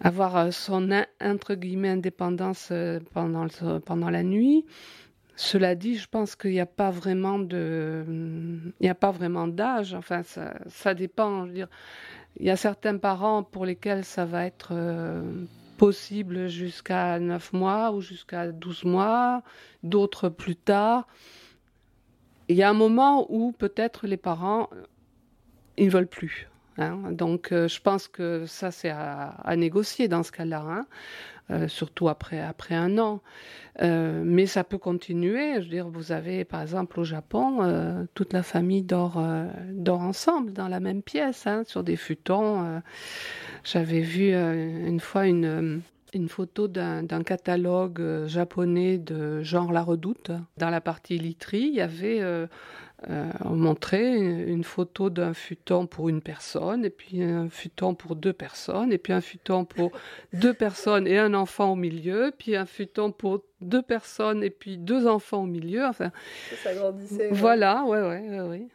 avoir 0.00 0.52
son 0.52 0.92
in- 0.92 1.06
entre 1.20 1.54
guillemets 1.54 1.90
indépendance 1.90 2.72
pendant, 3.12 3.44
le- 3.44 3.78
pendant 3.80 4.08
la 4.08 4.22
nuit. 4.22 4.64
Cela 5.42 5.74
dit, 5.74 5.96
je 5.96 6.06
pense 6.06 6.36
qu'il 6.36 6.50
n'y 6.50 6.60
a 6.60 6.66
pas 6.66 6.90
vraiment 6.90 7.38
de, 7.38 8.04
il 8.06 8.82
n'y 8.82 8.90
a 8.90 8.94
pas 8.94 9.10
vraiment 9.10 9.48
d'âge. 9.48 9.94
Enfin, 9.94 10.20
ça, 10.22 10.92
dépend. 10.94 11.46
Il 11.46 11.66
y 12.44 12.50
a 12.50 12.56
certains 12.56 12.98
parents 12.98 13.42
pour 13.42 13.64
lesquels 13.64 14.04
ça 14.04 14.26
va 14.26 14.44
être 14.44 14.72
euh, 14.72 15.22
possible 15.78 16.48
jusqu'à 16.48 17.18
9 17.18 17.54
mois 17.54 17.90
ou 17.92 18.02
jusqu'à 18.02 18.52
12 18.52 18.84
mois, 18.84 19.42
d'autres 19.82 20.28
plus 20.28 20.56
tard. 20.56 21.06
Il 22.48 22.56
y 22.56 22.62
a 22.62 22.68
un 22.68 22.74
moment 22.74 23.26
où 23.30 23.52
peut-être 23.52 24.06
les 24.06 24.18
parents, 24.18 24.68
ils 25.78 25.86
ne 25.86 25.90
veulent 25.90 26.06
plus. 26.06 26.50
hein. 26.76 27.12
Donc 27.12 27.50
euh, 27.52 27.66
je 27.66 27.80
pense 27.80 28.08
que 28.08 28.44
ça 28.44 28.70
c'est 28.70 28.90
à, 28.90 29.28
à 29.42 29.56
négocier 29.56 30.06
dans 30.06 30.22
ce 30.22 30.32
cas-là, 30.32 30.62
hein. 30.68 30.86
Euh, 31.50 31.66
surtout 31.68 32.08
après, 32.08 32.40
après 32.40 32.74
un 32.74 32.98
an. 32.98 33.20
Euh, 33.82 34.22
mais 34.24 34.46
ça 34.46 34.62
peut 34.62 34.78
continuer. 34.78 35.54
Je 35.54 35.60
veux 35.60 35.68
dire, 35.68 35.88
vous 35.88 36.12
avez 36.12 36.44
par 36.44 36.62
exemple 36.62 37.00
au 37.00 37.04
Japon, 37.04 37.62
euh, 37.62 38.04
toute 38.14 38.32
la 38.32 38.42
famille 38.42 38.82
dort, 38.82 39.22
dort 39.72 40.00
ensemble 40.00 40.52
dans 40.52 40.68
la 40.68 40.80
même 40.80 41.02
pièce, 41.02 41.46
hein, 41.46 41.62
sur 41.66 41.82
des 41.82 41.96
futons. 41.96 42.82
J'avais 43.64 44.00
vu 44.00 44.32
une 44.32 45.00
fois 45.00 45.26
une, 45.26 45.80
une 46.14 46.28
photo 46.28 46.68
d'un 46.68 47.22
catalogue 47.22 48.26
japonais 48.26 48.98
de 48.98 49.42
genre 49.42 49.72
La 49.72 49.82
Redoute. 49.82 50.30
Dans 50.58 50.70
la 50.70 50.80
partie 50.80 51.18
literie, 51.18 51.68
il 51.68 51.74
y 51.74 51.80
avait 51.80 52.20
euh, 53.08 53.30
on 53.44 53.56
montrait 53.56 54.14
une, 54.16 54.40
une 54.48 54.64
photo 54.64 55.08
d'un 55.08 55.32
futon 55.32 55.86
pour 55.86 56.08
une 56.10 56.20
personne, 56.20 56.84
et 56.84 56.90
puis 56.90 57.22
un 57.22 57.48
futon 57.48 57.94
pour 57.94 58.14
deux 58.16 58.32
personnes, 58.34 58.92
et 58.92 58.98
puis 58.98 59.12
un 59.14 59.20
futon 59.22 59.64
pour 59.64 59.90
deux 60.34 60.52
personnes 60.52 61.06
et 61.06 61.18
un 61.18 61.32
enfant 61.32 61.72
au 61.72 61.76
milieu, 61.76 62.32
puis 62.36 62.56
un 62.56 62.66
futon 62.66 63.10
pour 63.12 63.42
deux 63.62 63.82
personnes 63.82 64.42
et 64.42 64.50
puis 64.50 64.76
deux 64.76 65.06
enfants 65.06 65.42
au 65.44 65.46
milieu. 65.46 65.84
Enfin, 65.86 66.10
Ça 66.62 66.74
grandissait. 66.74 67.28
voilà, 67.32 67.84
ouais, 67.84 68.02
ouais, 68.02 68.28
ouais, 68.28 68.40
ouais. 68.40 68.66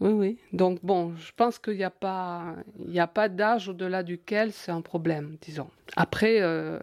Oui, 0.00 0.10
oui. 0.12 0.38
Donc 0.52 0.80
bon, 0.82 1.14
je 1.16 1.32
pense 1.34 1.58
qu'il 1.58 1.76
n'y 1.76 1.84
a 1.84 1.88
pas, 1.90 2.54
il 2.78 2.90
n'y 2.90 3.00
a 3.00 3.06
pas 3.06 3.30
d'âge 3.30 3.68
au-delà 3.70 4.02
duquel 4.02 4.52
c'est 4.52 4.70
un 4.70 4.82
problème, 4.82 5.38
disons. 5.40 5.68
Après, 5.96 6.36
euh, 6.42 6.78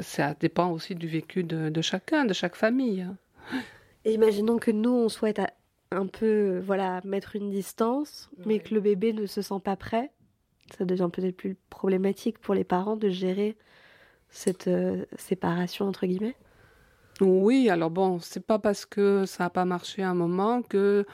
ça 0.00 0.34
dépend 0.38 0.70
aussi 0.70 0.94
du 0.94 1.08
vécu 1.08 1.42
de, 1.42 1.68
de 1.68 1.80
chacun, 1.80 2.24
de 2.24 2.32
chaque 2.32 2.54
famille. 2.54 3.02
hein. 3.02 3.16
Et 4.04 4.14
imaginons 4.14 4.58
que 4.58 4.70
nous, 4.70 4.90
on 4.92 5.08
souhaite 5.08 5.40
à- 5.40 5.50
un 5.92 6.06
peu 6.06 6.60
voilà, 6.64 7.00
mettre 7.04 7.36
une 7.36 7.50
distance, 7.50 8.30
mais 8.46 8.58
que 8.58 8.74
le 8.74 8.80
bébé 8.80 9.12
ne 9.12 9.26
se 9.26 9.42
sent 9.42 9.60
pas 9.62 9.76
prêt. 9.76 10.10
Ça 10.76 10.84
devient 10.84 11.10
peut-être 11.12 11.36
plus 11.36 11.56
problématique 11.70 12.38
pour 12.38 12.54
les 12.54 12.64
parents 12.64 12.96
de 12.96 13.10
gérer 13.10 13.56
cette 14.30 14.68
euh, 14.68 15.04
séparation, 15.16 15.86
entre 15.86 16.06
guillemets. 16.06 16.36
Oui, 17.20 17.68
alors 17.68 17.90
bon, 17.90 18.18
c'est 18.20 18.44
pas 18.44 18.58
parce 18.58 18.86
que 18.86 19.26
ça 19.26 19.44
n'a 19.44 19.50
pas 19.50 19.64
marché 19.64 20.02
à 20.02 20.10
un 20.10 20.14
moment 20.14 20.62
que 20.62 21.04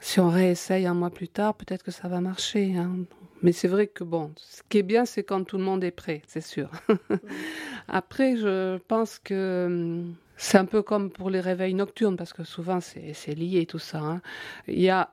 si 0.00 0.20
on 0.20 0.28
réessaye 0.28 0.86
un 0.86 0.94
mois 0.94 1.10
plus 1.10 1.28
tard, 1.28 1.54
peut-être 1.54 1.82
que 1.82 1.90
ça 1.90 2.08
va 2.08 2.20
marcher. 2.20 2.76
Hein. 2.76 3.04
Mais 3.42 3.52
c'est 3.52 3.68
vrai 3.68 3.86
que 3.86 4.04
bon, 4.04 4.32
ce 4.36 4.62
qui 4.68 4.78
est 4.78 4.82
bien, 4.82 5.04
c'est 5.04 5.22
quand 5.22 5.44
tout 5.44 5.58
le 5.58 5.64
monde 5.64 5.84
est 5.84 5.92
prêt, 5.92 6.22
c'est 6.26 6.40
sûr. 6.40 6.70
Après, 7.88 8.36
je 8.36 8.78
pense 8.78 9.18
que 9.18 9.66
hum, 9.66 10.14
c'est 10.38 10.56
un 10.56 10.64
peu 10.64 10.82
comme 10.82 11.10
pour 11.10 11.30
les 11.30 11.40
réveils 11.40 11.74
nocturnes, 11.74 12.16
parce 12.16 12.32
que 12.32 12.44
souvent 12.44 12.80
c'est 12.80 13.34
lié 13.34 13.66
tout 13.66 13.80
ça. 13.80 13.98
Hein. 13.98 14.22
Il 14.68 14.80
y 14.80 14.88
a 14.88 15.12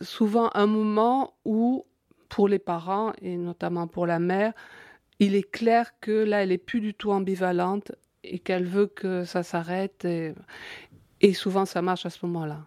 souvent 0.00 0.50
un 0.54 0.66
moment 0.66 1.34
où, 1.44 1.84
pour 2.28 2.48
les 2.48 2.58
parents, 2.58 3.12
et 3.20 3.36
notamment 3.36 3.86
pour 3.86 4.06
la 4.06 4.18
mère, 4.18 4.54
il 5.18 5.34
est 5.34 5.48
clair 5.48 5.92
que 6.00 6.10
là, 6.10 6.42
elle 6.42 6.52
est 6.52 6.58
plus 6.58 6.80
du 6.80 6.94
tout 6.94 7.12
ambivalente 7.12 7.92
et 8.24 8.38
qu'elle 8.38 8.64
veut 8.64 8.86
que 8.86 9.24
ça 9.24 9.42
s'arrête. 9.42 10.06
Et, 11.20 11.34
souvent, 11.34 11.66
ça 11.66 11.82
marche 11.82 12.06
à 12.06 12.10
ce 12.10 12.24
moment-là. 12.26 12.64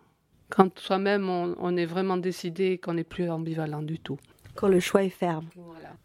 Quand 0.49 0.77
soi-même, 0.79 1.27
on, 1.27 1.75
est 1.75 1.85
vraiment 1.85 2.17
décidé 2.17 2.77
qu'on 2.77 2.93
n'est 2.93 3.03
plus 3.03 3.29
ambivalent 3.29 3.81
du 3.81 3.99
tout. 3.99 4.19
Quand 4.55 4.67
le 4.67 4.79
choix 4.79 5.03
est 5.03 5.09
ferme. 5.09 5.47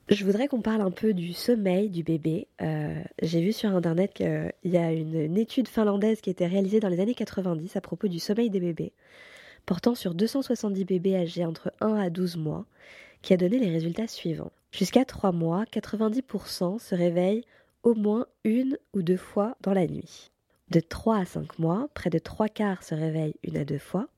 Je 0.08 0.24
voudrais 0.24 0.48
qu'on 0.48 0.60
parle 0.60 0.80
un 0.80 0.90
peu 0.90 1.14
du 1.14 1.32
sommeil 1.32 1.88
du 1.88 2.02
bébé. 2.02 2.48
Euh, 2.60 3.00
j'ai 3.22 3.40
vu 3.40 3.52
sur 3.52 3.70
Internet 3.70 4.12
qu'il 4.12 4.52
y 4.64 4.76
a 4.76 4.92
une, 4.92 5.14
une, 5.14 5.38
étude 5.38 5.68
finlandaise 5.68 6.20
qui 6.20 6.30
a 6.30 6.32
été 6.32 6.46
réalisée 6.46 6.80
dans 6.80 6.88
les 6.88 7.00
années 7.00 7.14
90 7.14 7.76
à 7.76 7.80
propos 7.80 8.08
du 8.08 8.18
sommeil 8.18 8.50
des 8.50 8.58
bébés, 8.58 8.92
portant 9.66 9.94
sur 9.94 10.14
270 10.14 10.84
bébés 10.84 11.16
âgés 11.16 11.44
entre 11.44 11.72
1 11.80 11.94
à 11.94 12.10
12 12.10 12.36
mois, 12.38 12.66
qui 13.22 13.32
a 13.32 13.36
donné 13.36 13.58
les 13.58 13.70
résultats 13.70 14.08
suivants. 14.08 14.52
Jusqu'à 14.72 15.04
3 15.04 15.32
mois, 15.32 15.64
90% 15.72 16.78
se 16.78 16.94
réveillent 16.94 17.44
au 17.82 17.94
moins 17.94 18.26
une 18.44 18.78
ou 18.94 19.02
deux 19.02 19.16
fois 19.16 19.56
dans 19.62 19.72
la 19.72 19.86
nuit. 19.86 20.30
De 20.70 20.80
3 20.80 21.18
à 21.18 21.24
5 21.24 21.58
mois, 21.58 21.88
près 21.94 22.10
de 22.10 22.18
3 22.18 22.48
quarts 22.48 22.82
se 22.82 22.94
réveillent 22.94 23.34
une 23.42 23.56
à 23.56 23.64
deux 23.64 23.78
fois, 23.78 24.08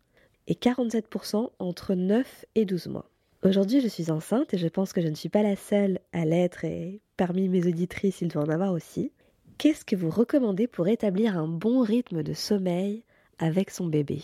et 0.47 0.55
47% 0.55 1.51
entre 1.59 1.95
9 1.95 2.45
et 2.55 2.65
12 2.65 2.89
mois. 2.89 3.12
Aujourd'hui, 3.45 3.81
je 3.81 3.89
suis 3.89 4.13
enceinte 4.13 4.55
et 4.55 4.59
je 4.59 4.69
pense 4.69 4.93
que 4.93 5.01
je 5.01 5.09
ne 5.09 5.17
suis 5.17 5.29
pas 5.29 5.43
la 5.43 5.57
seule 5.57 5.99
à 6.13 6.25
l'être 6.25 6.65
et 6.65 7.01
parmi 7.17 7.49
mes 7.49 7.67
auditrices, 7.67 8.21
il 8.21 8.29
doit 8.29 8.45
en 8.45 8.49
avoir 8.49 8.73
aussi. 8.73 9.11
Qu'est-ce 9.59 9.85
que 9.85 9.97
vous 9.97 10.11
recommandez 10.11 10.69
pour 10.69 10.87
établir 10.87 11.37
un 11.37 11.49
bon 11.49 11.81
rythme 11.81 12.23
de 12.23 12.35
sommeil 12.35 13.03
avec 13.41 13.71
son 13.71 13.87
bébé? 13.87 14.21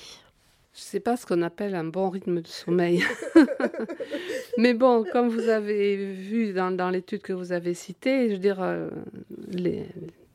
Je 0.73 0.81
ne 0.81 0.85
sais 0.85 1.01
pas 1.01 1.17
ce 1.17 1.27
qu'on 1.27 1.43
appelle 1.43 1.75
un 1.75 1.83
bon 1.83 2.11
rythme 2.11 2.43
de 2.43 2.47
sommeil. 2.47 3.03
Mais 4.57 4.75
bon, 4.75 5.05
comme 5.13 5.29
vous 5.29 5.49
avez 5.49 5.97
vu 5.97 6.53
dans, 6.53 6.91
l'étude 6.91 7.23
que 7.23 7.33
vous 7.33 7.51
avez 7.51 7.75
citée, 7.75 8.29
je 8.29 8.35
veux 8.35 8.39
dire, 8.39 8.63
euh, 8.63 8.89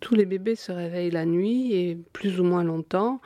tous 0.02 0.16
les 0.16 0.26
bébés 0.26 0.56
se 0.56 0.74
réveillent 0.74 1.12
la 1.12 1.26
nuit 1.26 1.74
et 1.74 1.98
plus 2.12 2.42
ou 2.42 2.44
moins 2.44 2.66
longtemps. 2.66 3.22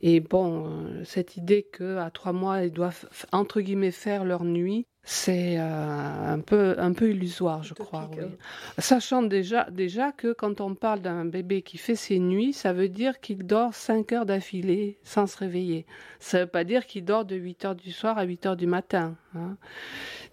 Et 0.00 0.20
bon, 0.20 0.66
euh, 0.66 1.04
cette 1.04 1.36
idée 1.36 1.62
qu'à 1.62 2.10
trois 2.10 2.32
mois, 2.32 2.62
ils 2.62 2.72
doivent, 2.72 3.06
entre 3.32 3.60
guillemets, 3.60 3.90
faire 3.90 4.24
leur 4.24 4.44
nuit, 4.44 4.86
c'est 5.04 5.56
euh, 5.58 6.32
un, 6.34 6.40
peu, 6.40 6.74
un 6.78 6.94
peu 6.94 7.10
illusoire, 7.10 7.62
je 7.62 7.74
crois. 7.74 8.08
Oui. 8.12 8.24
Hein. 8.24 8.30
Sachant 8.78 9.22
déjà, 9.22 9.68
déjà 9.70 10.12
que 10.12 10.32
quand 10.32 10.62
on 10.62 10.74
parle 10.74 11.00
d'un 11.00 11.26
bébé 11.26 11.60
qui 11.60 11.76
fait 11.76 11.94
ses 11.94 12.18
nuits, 12.18 12.54
ça 12.54 12.72
veut 12.72 12.88
dire 12.88 13.20
qu'il 13.20 13.46
dort 13.46 13.74
5 13.74 14.12
heures 14.12 14.26
d'affilée 14.26 14.98
sans 15.02 15.26
se 15.26 15.36
réveiller. 15.36 15.84
Ça 16.20 16.38
ne 16.38 16.42
veut 16.44 16.50
pas 16.50 16.64
dire 16.64 16.86
qu'il 16.86 17.04
dort 17.04 17.26
de 17.26 17.36
8 17.36 17.64
heures 17.66 17.74
du 17.74 17.92
soir 17.92 18.16
à 18.16 18.24
8 18.24 18.46
heures 18.46 18.56
du 18.56 18.66
matin. 18.66 19.16
Hein. 19.34 19.58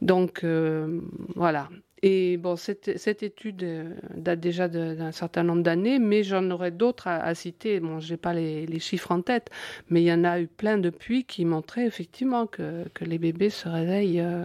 Donc, 0.01 0.45
euh, 0.45 1.01
voilà. 1.35 1.67
Et 2.03 2.37
bon, 2.37 2.55
cette, 2.55 2.97
cette 2.97 3.21
étude 3.21 3.61
euh, 3.63 3.93
date 4.15 4.39
déjà 4.39 4.67
d'un 4.67 5.11
certain 5.11 5.43
nombre 5.43 5.61
d'années, 5.61 5.99
mais 5.99 6.23
j'en 6.23 6.49
aurais 6.49 6.71
d'autres 6.71 7.07
à, 7.07 7.35
citer. 7.35 7.79
Bon, 7.79 7.99
j'ai 7.99 8.17
pas 8.17 8.33
les, 8.33 8.65
les, 8.65 8.79
chiffres 8.79 9.11
en 9.11 9.21
tête, 9.21 9.51
mais 9.89 10.01
il 10.01 10.05
y 10.05 10.13
en 10.13 10.23
a 10.23 10.39
eu 10.39 10.47
plein 10.47 10.79
depuis 10.79 11.25
qui 11.25 11.45
montraient 11.45 11.85
effectivement 11.85 12.47
que, 12.47 12.87
que 12.95 13.05
les 13.05 13.19
bébés 13.19 13.51
se 13.51 13.69
réveillent 13.69 14.21
euh, 14.21 14.43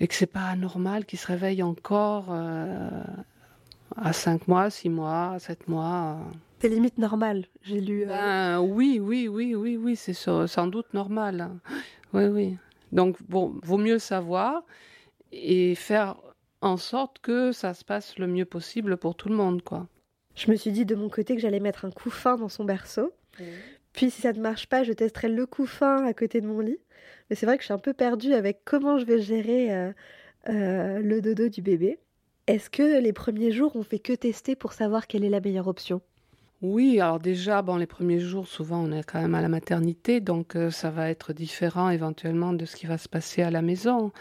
et 0.00 0.08
que 0.08 0.14
c'est 0.14 0.26
pas 0.26 0.46
anormal 0.46 1.04
qu'ils 1.04 1.18
se 1.18 1.26
réveillent 1.26 1.62
encore 1.62 2.28
euh, 2.30 2.88
à 3.96 4.14
5 4.14 4.48
mois, 4.48 4.70
6 4.70 4.88
mois, 4.88 5.36
7 5.38 5.68
mois. 5.68 6.18
C'est 6.60 6.70
limite 6.70 6.96
normal, 6.96 7.44
j'ai 7.62 7.80
lu. 7.82 8.06
Ben, 8.06 8.58
oui, 8.60 8.98
oui, 9.02 9.28
oui, 9.28 9.54
oui, 9.54 9.76
oui, 9.76 9.96
c'est 9.96 10.14
sans 10.14 10.66
doute 10.66 10.94
normal. 10.94 11.50
Oui, 12.14 12.24
oui. 12.24 12.56
Donc, 12.90 13.16
bon, 13.28 13.54
vaut 13.62 13.76
mieux 13.76 13.98
savoir 13.98 14.62
et 15.30 15.74
faire 15.74 16.16
en 16.60 16.76
sorte 16.76 17.18
que 17.20 17.52
ça 17.52 17.74
se 17.74 17.84
passe 17.84 18.18
le 18.18 18.26
mieux 18.26 18.44
possible 18.44 18.96
pour 18.96 19.14
tout 19.14 19.28
le 19.28 19.36
monde, 19.36 19.62
quoi. 19.62 19.86
Je 20.34 20.50
me 20.50 20.56
suis 20.56 20.70
dit 20.70 20.84
de 20.84 20.94
mon 20.94 21.08
côté 21.08 21.34
que 21.34 21.40
j'allais 21.40 21.60
mettre 21.60 21.84
un 21.84 21.90
couffin 21.90 22.36
dans 22.36 22.48
son 22.48 22.64
berceau. 22.64 23.12
Puis 23.92 24.10
si 24.10 24.22
ça 24.22 24.32
ne 24.32 24.40
marche 24.40 24.66
pas, 24.66 24.84
je 24.84 24.92
testerai 24.92 25.28
le 25.28 25.46
couffin 25.46 26.04
à 26.04 26.12
côté 26.14 26.40
de 26.40 26.46
mon 26.46 26.60
lit. 26.60 26.78
Mais 27.28 27.36
c'est 27.36 27.46
vrai 27.46 27.56
que 27.56 27.62
je 27.62 27.66
suis 27.66 27.74
un 27.74 27.78
peu 27.78 27.92
perdue 27.92 28.34
avec 28.34 28.60
comment 28.64 28.98
je 28.98 29.04
vais 29.04 29.20
gérer 29.20 29.74
euh, 29.74 29.92
euh, 30.48 31.00
le 31.00 31.20
dodo 31.20 31.48
du 31.48 31.62
bébé. 31.62 31.98
Est-ce 32.46 32.70
que 32.70 33.00
les 33.00 33.12
premiers 33.12 33.50
jours, 33.50 33.72
on 33.74 33.82
fait 33.82 33.98
que 33.98 34.12
tester 34.12 34.56
pour 34.56 34.72
savoir 34.72 35.06
quelle 35.06 35.24
est 35.24 35.28
la 35.28 35.40
meilleure 35.40 35.68
option? 35.68 36.00
Oui, 36.62 36.98
alors 37.00 37.20
déjà, 37.20 37.62
bon, 37.62 37.76
les 37.76 37.86
premiers 37.86 38.18
jours, 38.18 38.48
souvent, 38.48 38.82
on 38.82 38.90
est 38.90 39.04
quand 39.04 39.20
même 39.20 39.34
à 39.34 39.42
la 39.42 39.48
maternité, 39.48 40.20
donc 40.20 40.56
euh, 40.56 40.70
ça 40.70 40.90
va 40.90 41.08
être 41.08 41.32
différent 41.32 41.88
éventuellement 41.90 42.52
de 42.52 42.64
ce 42.64 42.74
qui 42.74 42.86
va 42.86 42.98
se 42.98 43.08
passer 43.08 43.42
à 43.42 43.50
la 43.50 43.62
maison. 43.62 44.12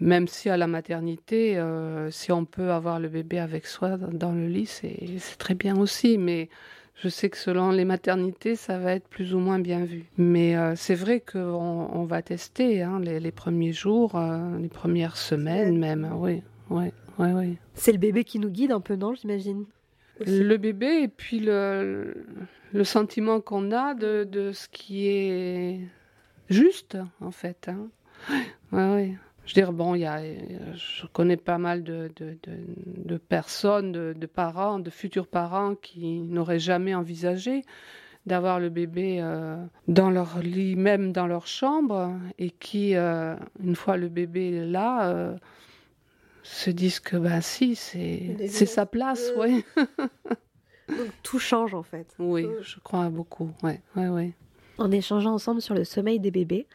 Même 0.00 0.26
si 0.26 0.50
à 0.50 0.56
la 0.56 0.66
maternité, 0.66 1.56
euh, 1.56 2.10
si 2.10 2.32
on 2.32 2.44
peut 2.44 2.72
avoir 2.72 2.98
le 2.98 3.08
bébé 3.08 3.38
avec 3.38 3.66
soi 3.66 3.96
dans 3.96 4.32
le 4.32 4.48
lit, 4.48 4.66
c'est 4.66 5.38
très 5.38 5.54
bien 5.54 5.78
aussi. 5.78 6.18
Mais 6.18 6.48
je 6.96 7.08
sais 7.08 7.30
que 7.30 7.36
selon 7.36 7.70
les 7.70 7.84
maternités, 7.84 8.56
ça 8.56 8.78
va 8.78 8.92
être 8.92 9.08
plus 9.08 9.34
ou 9.34 9.38
moins 9.38 9.58
bien 9.58 9.84
vu. 9.84 10.04
Mais 10.16 10.56
euh, 10.56 10.74
c'est 10.76 10.94
vrai 10.94 11.20
qu'on 11.20 11.38
on 11.92 12.04
va 12.04 12.22
tester 12.22 12.82
hein, 12.82 13.00
les, 13.00 13.32
premiers 13.32 13.72
jours, 13.72 14.16
euh, 14.16 14.58
les 14.58 14.68
premières 14.68 15.16
semaines 15.16 15.78
même. 15.78 16.10
Oui, 16.14 16.42
oui, 16.70 16.92
oui, 17.18 17.28
oui. 17.32 17.56
C'est 17.74 17.92
le 17.92 17.98
bébé 17.98 18.24
qui 18.24 18.38
nous 18.38 18.50
guide 18.50 18.72
un 18.72 18.80
peu, 18.80 18.96
non, 18.96 19.14
j'imagine? 19.14 19.64
Le 20.20 20.56
bébé 20.56 21.02
et 21.02 21.08
puis 21.08 21.40
le, 21.40 22.24
le 22.72 22.84
sentiment 22.84 23.40
qu'on 23.40 23.72
a 23.72 23.94
de, 23.94 24.24
de, 24.24 24.52
ce 24.52 24.68
qui 24.68 25.08
est 25.08 25.80
juste, 26.48 26.96
en 27.20 27.32
fait. 27.32 27.68
Hein. 27.68 27.88
Oui, 28.72 28.82
oui. 28.94 29.14
Je 29.46 29.50
veux 29.50 29.54
dire, 29.54 29.72
bon, 29.72 29.94
y 29.94 30.06
a, 30.06 30.22
je 30.74 31.06
connais 31.06 31.36
pas 31.36 31.58
mal 31.58 31.82
de, 31.82 32.10
de, 32.16 32.38
de, 32.44 33.16
personnes, 33.18 33.92
de, 33.92 34.26
parents, 34.26 34.78
de 34.78 34.90
futurs 34.90 35.26
parents 35.26 35.74
qui 35.74 36.20
n'auraient 36.20 36.58
jamais 36.58 36.94
envisagé 36.94 37.62
d'avoir 38.24 38.58
le 38.58 38.70
bébé 38.70 39.18
euh, 39.20 39.62
dans 39.86 40.08
leur 40.08 40.38
lit, 40.38 40.76
même 40.76 41.12
dans 41.12 41.26
leur 41.26 41.46
chambre, 41.46 42.12
et 42.38 42.50
qui, 42.50 42.96
euh, 42.96 43.36
une 43.62 43.76
fois 43.76 43.98
le 43.98 44.08
bébé 44.08 44.64
là, 44.64 45.10
euh, 45.10 45.36
se 46.42 46.70
disent 46.70 47.00
que, 47.00 47.18
ben 47.18 47.42
si, 47.42 47.76
c'est 47.76 48.48
sa 48.48 48.86
place, 48.86 49.30
oui. 49.36 49.62
Donc 50.88 51.08
tout 51.22 51.38
change 51.38 51.74
en 51.74 51.82
fait. 51.82 52.14
Oui, 52.18 52.46
je 52.62 52.78
crois 52.80 53.08
beaucoup, 53.10 53.50
ouais, 53.62 53.80
ouais, 53.96 54.08
ouais. 54.08 54.32
En 54.78 54.90
échangeant 54.90 55.34
ensemble 55.34 55.62
sur 55.62 55.74
le 55.74 55.84
sommeil 55.84 56.18
des 56.18 56.32
bébés, 56.32 56.66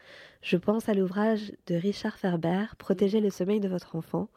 je 0.42 0.56
pense 0.56 0.88
à 0.88 0.94
l'ouvrage 0.94 1.52
de 1.66 1.74
Richard 1.74 2.16
Ferber, 2.16 2.64
Protéger 2.78 3.20
le 3.20 3.30
sommeil 3.30 3.60
de 3.60 3.68
votre 3.68 3.94
enfant, 3.94 4.28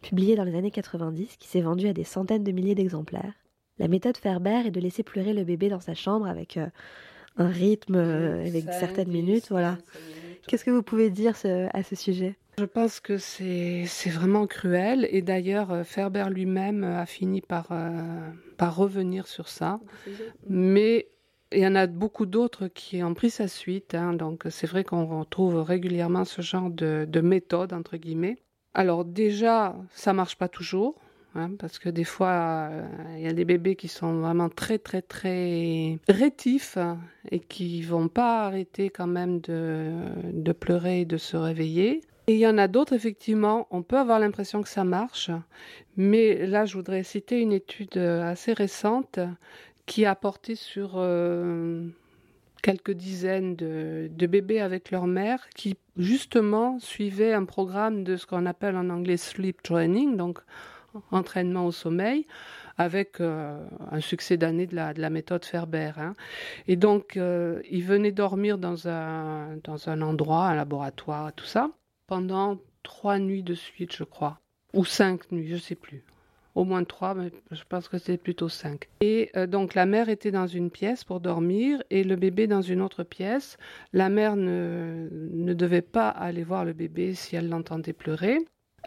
publié 0.00 0.36
dans 0.36 0.44
les 0.44 0.56
années 0.56 0.70
90, 0.70 1.36
qui 1.36 1.48
s'est 1.48 1.60
vendu 1.60 1.86
à 1.86 1.92
des 1.92 2.04
centaines 2.04 2.44
de 2.44 2.52
milliers 2.52 2.74
d'exemplaires. 2.74 3.34
La 3.78 3.88
méthode 3.88 4.16
Ferber 4.16 4.62
est 4.66 4.70
de 4.70 4.80
laisser 4.80 5.02
pleurer 5.02 5.34
le 5.34 5.44
bébé 5.44 5.68
dans 5.68 5.80
sa 5.80 5.94
chambre 5.94 6.26
avec 6.26 6.56
euh, 6.56 6.66
un 7.36 7.48
rythme, 7.48 7.96
euh, 7.96 8.46
avec 8.46 8.64
certaines 8.72 9.10
minutes. 9.10 9.48
Voilà. 9.50 9.76
Qu'est-ce 10.46 10.64
que 10.64 10.70
vous 10.70 10.82
pouvez 10.82 11.10
dire 11.10 11.34
à 11.44 11.82
ce 11.82 11.96
sujet? 11.96 12.36
Je 12.58 12.64
pense 12.64 13.00
que 13.00 13.18
c'est 13.18 13.86
vraiment 14.06 14.46
cruel 14.46 15.06
et 15.10 15.22
d'ailleurs 15.22 15.72
euh, 15.72 15.84
Ferber 15.84 16.26
lui-même 16.30 16.84
a 16.84 17.06
fini 17.06 17.42
par, 17.42 17.68
par 18.56 18.76
revenir 18.76 19.26
sur 19.26 19.48
ça. 19.48 19.78
Mais 20.48 21.08
il 21.52 21.60
y 21.60 21.66
en 21.66 21.74
a 21.74 21.86
beaucoup 21.86 22.26
d'autres 22.26 22.68
qui 22.68 23.02
ont 23.02 23.14
pris 23.14 23.30
sa 23.30 23.48
suite, 23.48 23.94
hein, 23.94 24.12
donc 24.12 24.44
c'est 24.50 24.66
vrai 24.66 24.84
qu'on 24.84 25.06
retrouve 25.20 25.56
régulièrement 25.56 26.24
ce 26.24 26.42
genre 26.42 26.70
de, 26.70 27.20
méthode, 27.20 27.72
entre 27.72 27.96
guillemets. 27.96 28.38
Alors 28.74 29.04
déjà, 29.04 29.74
ça 29.90 30.12
marche 30.12 30.36
pas 30.36 30.48
toujours, 30.48 30.94
hein, 31.34 31.50
parce 31.58 31.78
que 31.80 31.88
des 31.88 32.04
fois, 32.04 32.68
euh, 32.70 32.84
il 33.16 33.22
y 33.22 33.28
a 33.28 33.32
des 33.32 33.44
bébés 33.44 33.74
qui 33.74 33.88
sont 33.88 34.20
vraiment 34.20 34.48
très, 34.48 34.78
très, 34.78 35.02
très 35.02 35.98
rétifs 36.08 36.78
et 37.30 37.40
qui 37.40 37.82
vont 37.82 38.08
pas 38.08 38.46
arrêter 38.46 38.90
quand 38.90 39.08
même 39.08 39.40
de, 39.40 39.92
de 40.32 40.52
pleurer 40.52 41.00
et 41.00 41.04
de 41.04 41.16
se 41.16 41.36
réveiller. 41.36 42.02
Et 42.28 42.34
il 42.34 42.38
y 42.38 42.46
en 42.46 42.58
a 42.58 42.68
d'autres, 42.68 42.92
effectivement, 42.92 43.66
on 43.72 43.82
peut 43.82 43.98
avoir 43.98 44.20
l'impression 44.20 44.62
que 44.62 44.68
ça 44.68 44.84
marche, 44.84 45.32
mais 45.96 46.46
là, 46.46 46.64
je 46.64 46.76
voudrais 46.76 47.02
citer 47.02 47.40
une 47.40 47.52
étude 47.52 47.96
assez 47.96 48.52
récente 48.52 49.18
qui 49.90 50.06
a 50.06 50.14
porté 50.14 50.54
sur 50.54 50.92
euh, 50.94 51.88
quelques 52.62 52.92
dizaines 52.92 53.56
de, 53.56 54.08
bébés 54.28 54.60
avec 54.60 54.92
leur 54.92 55.08
mère 55.08 55.48
qui 55.56 55.76
justement 55.96 56.78
suivaient 56.78 57.32
un 57.32 57.44
programme 57.44 58.04
de 58.04 58.16
ce 58.16 58.24
qu'on 58.24 58.46
appelle 58.46 58.76
en 58.76 58.88
anglais 58.88 59.16
sleep 59.16 59.64
training, 59.64 60.16
donc 60.16 60.38
entraînement 61.10 61.66
au 61.66 61.72
sommeil, 61.72 62.28
avec 62.78 63.20
un 63.20 64.00
succès 64.00 64.36
d'année 64.36 64.68
de 64.68 64.76
la, 64.76 64.94
de 64.94 65.00
la 65.00 65.10
méthode 65.10 65.44
Ferber. 65.44 65.90
Hein. 65.96 66.14
Et 66.68 66.76
donc, 66.76 67.16
il 67.16 67.84
venait 67.84 68.12
dormir 68.12 68.58
dans 68.58 68.86
un, 68.86 69.56
dans 69.64 69.88
un 69.88 70.02
endroit, 70.02 70.46
un 70.46 70.54
laboratoire, 70.54 71.32
tout 71.32 71.46
ça, 71.46 71.68
pendant 72.06 72.58
trois 72.84 73.18
nuits 73.18 73.42
de 73.42 73.54
suite, 73.54 73.94
je 73.94 74.04
crois, 74.04 74.38
ou 74.72 74.84
cinq 74.84 75.32
nuits, 75.32 75.48
je 75.48 75.56
sais 75.56 75.74
plus 75.74 76.04
au 76.54 76.64
moins 76.64 76.84
trois, 76.84 77.14
mais 77.14 77.30
je 77.50 77.62
pense 77.68 77.88
que 77.88 77.98
c'était 77.98 78.16
plutôt 78.16 78.48
cinq. 78.48 78.88
Et 79.00 79.30
euh, 79.36 79.46
donc 79.46 79.74
la 79.74 79.86
mère 79.86 80.08
était 80.08 80.30
dans 80.30 80.46
une 80.46 80.70
pièce 80.70 81.04
pour 81.04 81.20
dormir 81.20 81.82
et 81.90 82.04
le 82.04 82.16
bébé 82.16 82.46
dans 82.46 82.62
une 82.62 82.80
autre 82.80 83.04
pièce. 83.04 83.56
La 83.92 84.08
mère 84.08 84.36
ne, 84.36 85.08
ne 85.10 85.54
devait 85.54 85.82
pas 85.82 86.08
aller 86.08 86.42
voir 86.42 86.64
le 86.64 86.72
bébé 86.72 87.14
si 87.14 87.36
elle 87.36 87.48
l'entendait 87.48 87.92
pleurer. 87.92 88.38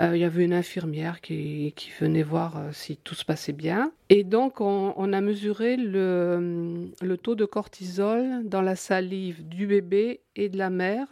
Euh, 0.01 0.15
il 0.15 0.21
y 0.21 0.23
avait 0.23 0.43
une 0.43 0.53
infirmière 0.53 1.21
qui, 1.21 1.71
qui 1.75 1.91
venait 1.99 2.23
voir 2.23 2.57
euh, 2.57 2.69
si 2.71 2.97
tout 2.97 3.13
se 3.13 3.23
passait 3.23 3.53
bien. 3.53 3.91
Et 4.09 4.23
donc, 4.23 4.59
on, 4.59 4.93
on 4.97 5.13
a 5.13 5.21
mesuré 5.21 5.77
le, 5.77 6.89
le, 6.99 7.17
taux 7.17 7.35
de 7.35 7.45
cortisol 7.45 8.41
dans 8.43 8.63
la 8.63 8.75
salive 8.75 9.47
du 9.47 9.67
bébé 9.67 10.21
et 10.35 10.49
de 10.49 10.57
la 10.57 10.71
mère, 10.71 11.09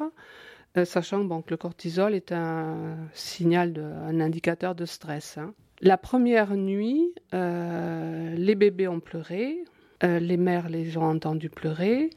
sachant 0.83 1.23
bon, 1.23 1.43
que 1.43 1.51
le 1.51 1.57
cortisol 1.57 2.15
est 2.15 2.31
un 2.31 2.97
signal, 3.13 3.71
de, 3.71 3.83
un 3.83 4.19
indicateur 4.19 4.73
de 4.73 4.85
stress. 4.85 5.37
Hein. 5.37 5.53
La 5.83 5.97
première 5.97 6.55
nuit, 6.55 7.11
euh, 7.33 8.35
les 8.35 8.53
bébés 8.53 8.87
ont 8.87 8.99
pleuré, 8.99 9.63
euh, 10.03 10.19
les 10.19 10.37
mères 10.37 10.69
les 10.69 10.95
ont 10.95 11.03
entendus 11.03 11.49
pleurer. 11.49 12.11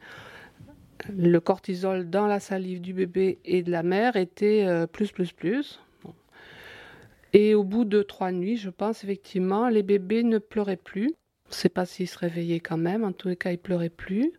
Le 1.09 1.39
cortisol 1.39 2.07
dans 2.07 2.27
la 2.27 2.39
salive 2.39 2.79
du 2.79 2.93
bébé 2.93 3.39
et 3.43 3.63
de 3.63 3.71
la 3.71 3.81
mère 3.81 4.17
était 4.17 4.65
euh, 4.67 4.85
plus, 4.85 5.11
plus, 5.11 5.31
plus. 5.31 5.79
Et 7.33 7.55
au 7.55 7.63
bout 7.63 7.85
de 7.85 8.03
trois 8.03 8.31
nuits, 8.31 8.55
je 8.55 8.69
pense 8.69 9.03
effectivement, 9.03 9.67
les 9.67 9.81
bébés 9.81 10.21
ne 10.21 10.37
pleuraient 10.37 10.77
plus. 10.77 11.15
On 11.47 11.49
ne 11.49 11.53
sait 11.55 11.69
pas 11.69 11.85
s'ils 11.85 12.07
se 12.07 12.19
réveillaient 12.19 12.59
quand 12.59 12.77
même, 12.77 13.03
en 13.03 13.13
tous 13.13 13.29
les 13.29 13.35
cas, 13.35 13.51
ils 13.51 13.57
pleuraient 13.57 13.89
plus. 13.89 14.31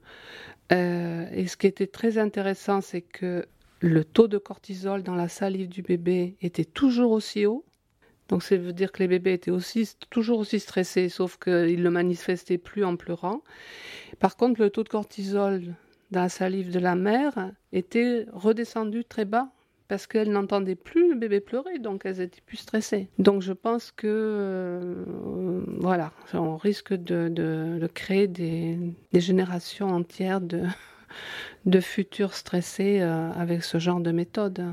et 0.71 1.47
ce 1.49 1.57
qui 1.57 1.67
était 1.67 1.89
très 1.89 2.17
intéressant, 2.17 2.81
c'est 2.81 3.03
que 3.03 3.45
le 3.81 4.05
taux 4.05 4.29
de 4.29 4.39
cortisol 4.39 5.03
dans 5.03 5.17
la 5.17 5.29
salive 5.29 5.69
du 5.69 5.83
bébé 5.83 6.37
était 6.41 6.65
toujours 6.65 7.11
aussi 7.11 7.45
haut. 7.45 7.65
Donc 8.29 8.43
ça 8.43 8.57
veut 8.57 8.73
dire 8.73 8.93
que 8.93 8.99
les 8.99 9.09
bébés 9.09 9.35
étaient 9.35 9.51
aussi 9.51 9.89
toujours 10.11 10.41
aussi 10.41 10.59
stressés, 10.59 11.09
sauf 11.09 11.39
qu'ils 11.39 11.79
ne 11.79 11.83
le 11.83 11.91
manifestaient 11.91 12.59
plus 12.59 12.85
en 12.85 12.97
pleurant. 12.97 13.43
Par 14.19 14.37
contre, 14.37 14.61
le 14.61 14.71
taux 14.71 14.83
de 14.83 14.89
cortisol 14.89 15.75
dans 16.11 16.23
la 16.23 16.29
salive 16.29 16.71
de 16.73 16.79
la 16.79 16.95
mère 16.95 17.53
était 17.73 18.27
redescendu 18.33 19.05
très 19.05 19.25
bas 19.25 19.51
parce 19.89 20.07
qu'elles 20.07 20.31
n'entendaient 20.31 20.75
plus 20.75 21.11
le 21.11 21.17
bébé 21.17 21.41
pleurer, 21.41 21.79
donc 21.79 22.03
elles 22.05 22.21
étaient 22.21 22.41
plus 22.45 22.57
stressées. 22.57 23.09
Donc 23.19 23.43
je 23.43 23.53
pense 23.53 23.93
que 23.93 24.07
euh, 24.09 25.05
voilà, 25.79 26.12
on 26.35 26.57
risque 26.57 26.93
de, 26.93 27.89
créer 27.95 28.27
des, 28.27 28.79
générations 29.15 29.89
entières 29.89 30.41
de, 30.41 30.62
de 31.67 31.81
futurs 31.81 32.35
stressés 32.35 33.01
euh, 33.01 33.31
avec 33.33 33.62
ce 33.62 33.79
genre 33.79 34.01
de 34.01 34.11
méthode. 34.11 34.65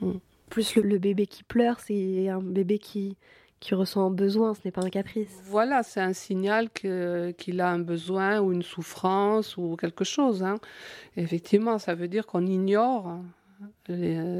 Mm. 0.00 0.12
Plus 0.50 0.76
le, 0.76 0.98
bébé 0.98 1.26
qui 1.26 1.42
pleure, 1.42 1.80
c'est 1.80 2.28
un 2.28 2.40
bébé 2.40 2.78
qui, 2.78 3.16
qui 3.60 3.74
ressent 3.74 4.06
un 4.06 4.10
besoin, 4.10 4.54
ce 4.54 4.60
n'est 4.64 4.70
pas 4.70 4.84
un 4.84 4.90
caprice. 4.90 5.40
Voilà, 5.44 5.82
c'est 5.82 6.00
un 6.00 6.12
signal 6.12 6.70
qu'il 6.70 7.60
a 7.60 7.70
un 7.70 7.78
besoin 7.78 8.40
ou 8.40 8.52
une 8.52 8.62
souffrance 8.62 9.56
ou 9.56 9.76
quelque 9.76 10.04
chose. 10.04 10.42
Hein. 10.42 10.56
Effectivement, 11.16 11.78
ça 11.78 11.94
veut 11.94 12.08
dire 12.08 12.26
qu'on 12.26 12.46
ignore 12.46 13.18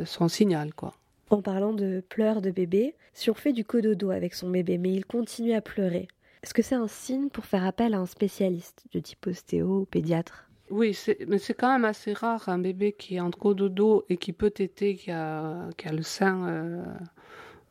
son 0.04 0.28
signal. 0.28 0.74
quoi. 0.74 0.94
En 1.30 1.42
parlant 1.42 1.72
de 1.72 2.02
pleurs 2.08 2.40
de 2.40 2.50
bébé, 2.50 2.94
si 3.12 3.30
on 3.30 3.34
fait 3.34 3.52
du 3.52 3.64
cododo 3.64 4.10
avec 4.10 4.34
son 4.34 4.48
bébé, 4.48 4.78
mais 4.78 4.92
il 4.92 5.04
continue 5.04 5.52
à 5.52 5.60
pleurer, 5.60 6.08
est-ce 6.42 6.54
que 6.54 6.62
c'est 6.62 6.76
un 6.76 6.88
signe 6.88 7.28
pour 7.28 7.44
faire 7.44 7.66
appel 7.66 7.94
à 7.94 7.98
un 7.98 8.06
spécialiste 8.06 8.84
de 8.92 9.00
type 9.00 9.26
ostéo 9.26 9.80
ou 9.80 9.84
pédiatre? 9.84 10.47
Oui, 10.70 10.98
mais 11.26 11.38
c'est 11.38 11.54
quand 11.54 11.72
même 11.72 11.84
assez 11.84 12.12
rare 12.12 12.48
un 12.48 12.58
bébé 12.58 12.92
qui 12.92 13.16
est 13.16 13.20
en 13.20 13.30
dodo 13.30 14.04
et 14.08 14.16
qui 14.16 14.32
peut 14.32 14.50
téter, 14.50 14.96
qui 14.96 15.10
a, 15.10 15.68
qui 15.76 15.88
a 15.88 15.92
le 15.92 16.02
sein 16.02 16.46
euh, 16.48 16.84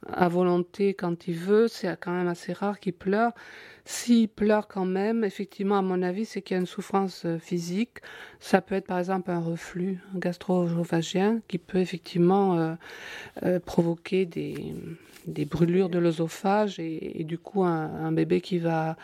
à 0.07 0.27
volonté 0.27 0.93
quand 0.93 1.27
il 1.27 1.35
veut. 1.35 1.67
C'est 1.67 1.95
quand 1.99 2.11
même 2.11 2.27
assez 2.27 2.53
rare 2.53 2.79
qu'il 2.79 2.93
pleure. 2.93 3.33
S'il 3.85 4.29
pleure 4.29 4.67
quand 4.67 4.85
même, 4.85 5.23
effectivement, 5.23 5.77
à 5.77 5.81
mon 5.81 6.01
avis, 6.01 6.25
c'est 6.25 6.41
qu'il 6.41 6.55
y 6.55 6.57
a 6.57 6.61
une 6.61 6.67
souffrance 6.67 7.25
euh, 7.25 7.37
physique. 7.37 7.99
Ça 8.39 8.61
peut 8.61 8.75
être 8.75 8.87
par 8.87 8.99
exemple 8.99 9.31
un 9.31 9.39
reflux 9.39 9.99
gastro-œsophagien 10.15 11.41
qui 11.47 11.57
peut 11.57 11.79
effectivement 11.79 12.77
euh, 13.43 13.59
provoquer 13.59 14.25
des, 14.25 14.73
des 15.25 15.45
brûlures 15.45 15.89
de 15.89 15.99
l'œsophage 15.99 16.79
et, 16.79 17.23
du 17.23 17.37
coup 17.37 17.63
un 17.63 18.11
bébé 18.11 18.41
qui 18.41 18.59
va 18.59 18.97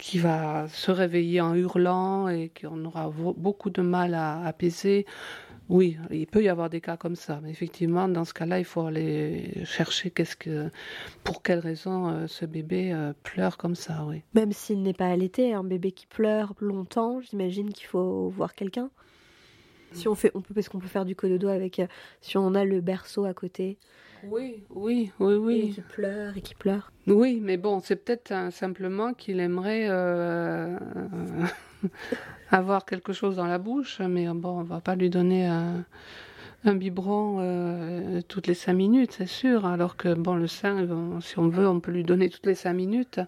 qui 0.00 0.18
va 0.18 0.66
se 0.68 0.90
réveiller 0.90 1.40
en 1.40 1.54
hurlant 1.54 2.28
et 2.28 2.50
qu'on 2.58 2.84
aura 2.86 3.10
beaucoup 3.36 3.70
de 3.70 3.82
mal 3.82 4.14
à 4.14 4.42
apaiser. 4.44 5.06
Oui, 5.68 5.98
il 6.10 6.26
peut 6.26 6.42
y 6.42 6.48
avoir 6.48 6.68
des 6.68 6.80
cas 6.80 6.96
comme 6.96 7.14
ça, 7.14 7.38
mais 7.42 7.50
effectivement, 7.50 8.08
dans 8.08 8.24
ce 8.24 8.34
cas-là, 8.34 8.58
il 8.58 8.64
faut 8.64 8.80
aller 8.80 9.52
chercher 9.64 10.10
qu'est-ce 10.10 10.34
que, 10.34 10.68
pour 11.22 11.42
quelle 11.42 11.60
raison 11.60 12.08
euh, 12.08 12.26
ce 12.26 12.44
bébé 12.44 12.92
euh, 12.92 13.12
pleure 13.22 13.56
comme 13.56 13.76
ça, 13.76 14.04
oui. 14.08 14.22
Même 14.34 14.50
s'il 14.50 14.82
n'est 14.82 14.94
pas 14.94 15.06
allaité, 15.06 15.52
un 15.52 15.62
bébé 15.62 15.92
qui 15.92 16.06
pleure 16.06 16.54
longtemps, 16.58 17.20
j'imagine 17.20 17.72
qu'il 17.72 17.86
faut 17.86 18.30
voir 18.30 18.56
quelqu'un. 18.56 18.90
Si 19.92 20.08
on 20.08 20.16
fait, 20.16 20.32
on 20.34 20.40
peut, 20.40 20.54
parce 20.54 20.68
qu'on 20.68 20.78
peut 20.78 20.88
faire 20.88 21.04
du 21.04 21.14
cododo 21.14 21.48
avec, 21.48 21.78
euh, 21.78 21.86
si 22.20 22.36
on 22.36 22.54
a 22.54 22.64
le 22.64 22.80
berceau 22.80 23.24
à 23.24 23.34
côté. 23.34 23.78
Oui, 24.24 24.64
oui, 24.70 25.10
oui, 25.18 25.34
oui. 25.34 25.58
Et 25.58 25.68
qui 25.70 25.80
pleure 25.80 26.36
et 26.36 26.40
qui 26.40 26.54
pleure. 26.54 26.92
Oui, 27.06 27.40
mais 27.42 27.56
bon, 27.56 27.80
c'est 27.80 27.96
peut-être 27.96 28.52
simplement 28.52 29.14
qu'il 29.14 29.40
aimerait 29.40 29.86
euh, 29.88 30.78
avoir 32.50 32.84
quelque 32.84 33.12
chose 33.12 33.36
dans 33.36 33.46
la 33.46 33.58
bouche, 33.58 34.00
mais 34.00 34.26
bon, 34.28 34.60
on 34.60 34.62
va 34.62 34.80
pas 34.80 34.94
lui 34.96 35.10
donner 35.10 35.46
un, 35.46 35.84
biberon 36.64 37.38
euh, 37.40 38.20
toutes 38.28 38.46
les 38.46 38.54
cinq 38.54 38.74
minutes, 38.74 39.12
c'est 39.12 39.26
sûr. 39.26 39.64
Alors 39.66 39.96
que 39.96 40.14
bon, 40.14 40.34
le 40.34 40.46
sein, 40.46 40.86
si 41.20 41.38
on 41.38 41.48
veut, 41.48 41.66
on 41.66 41.80
peut 41.80 41.92
lui 41.92 42.04
donner 42.04 42.28
toutes 42.28 42.46
les 42.46 42.54
cinq 42.54 42.74
minutes. 42.74 43.20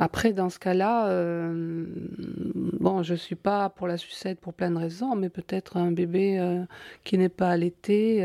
Après, 0.00 0.32
dans 0.32 0.48
ce 0.48 0.60
cas-là, 0.60 1.08
euh, 1.08 1.84
bon, 2.78 3.02
je 3.02 3.16
suis 3.16 3.34
pas 3.34 3.68
pour 3.68 3.88
la 3.88 3.96
sucette 3.96 4.40
pour 4.40 4.54
plein 4.54 4.70
de 4.70 4.78
raisons, 4.78 5.16
mais 5.16 5.28
peut-être 5.28 5.76
un 5.76 5.90
bébé 5.90 6.40
qui 7.02 7.18
n'est 7.18 7.28
pas 7.28 7.50
allaité, 7.50 8.24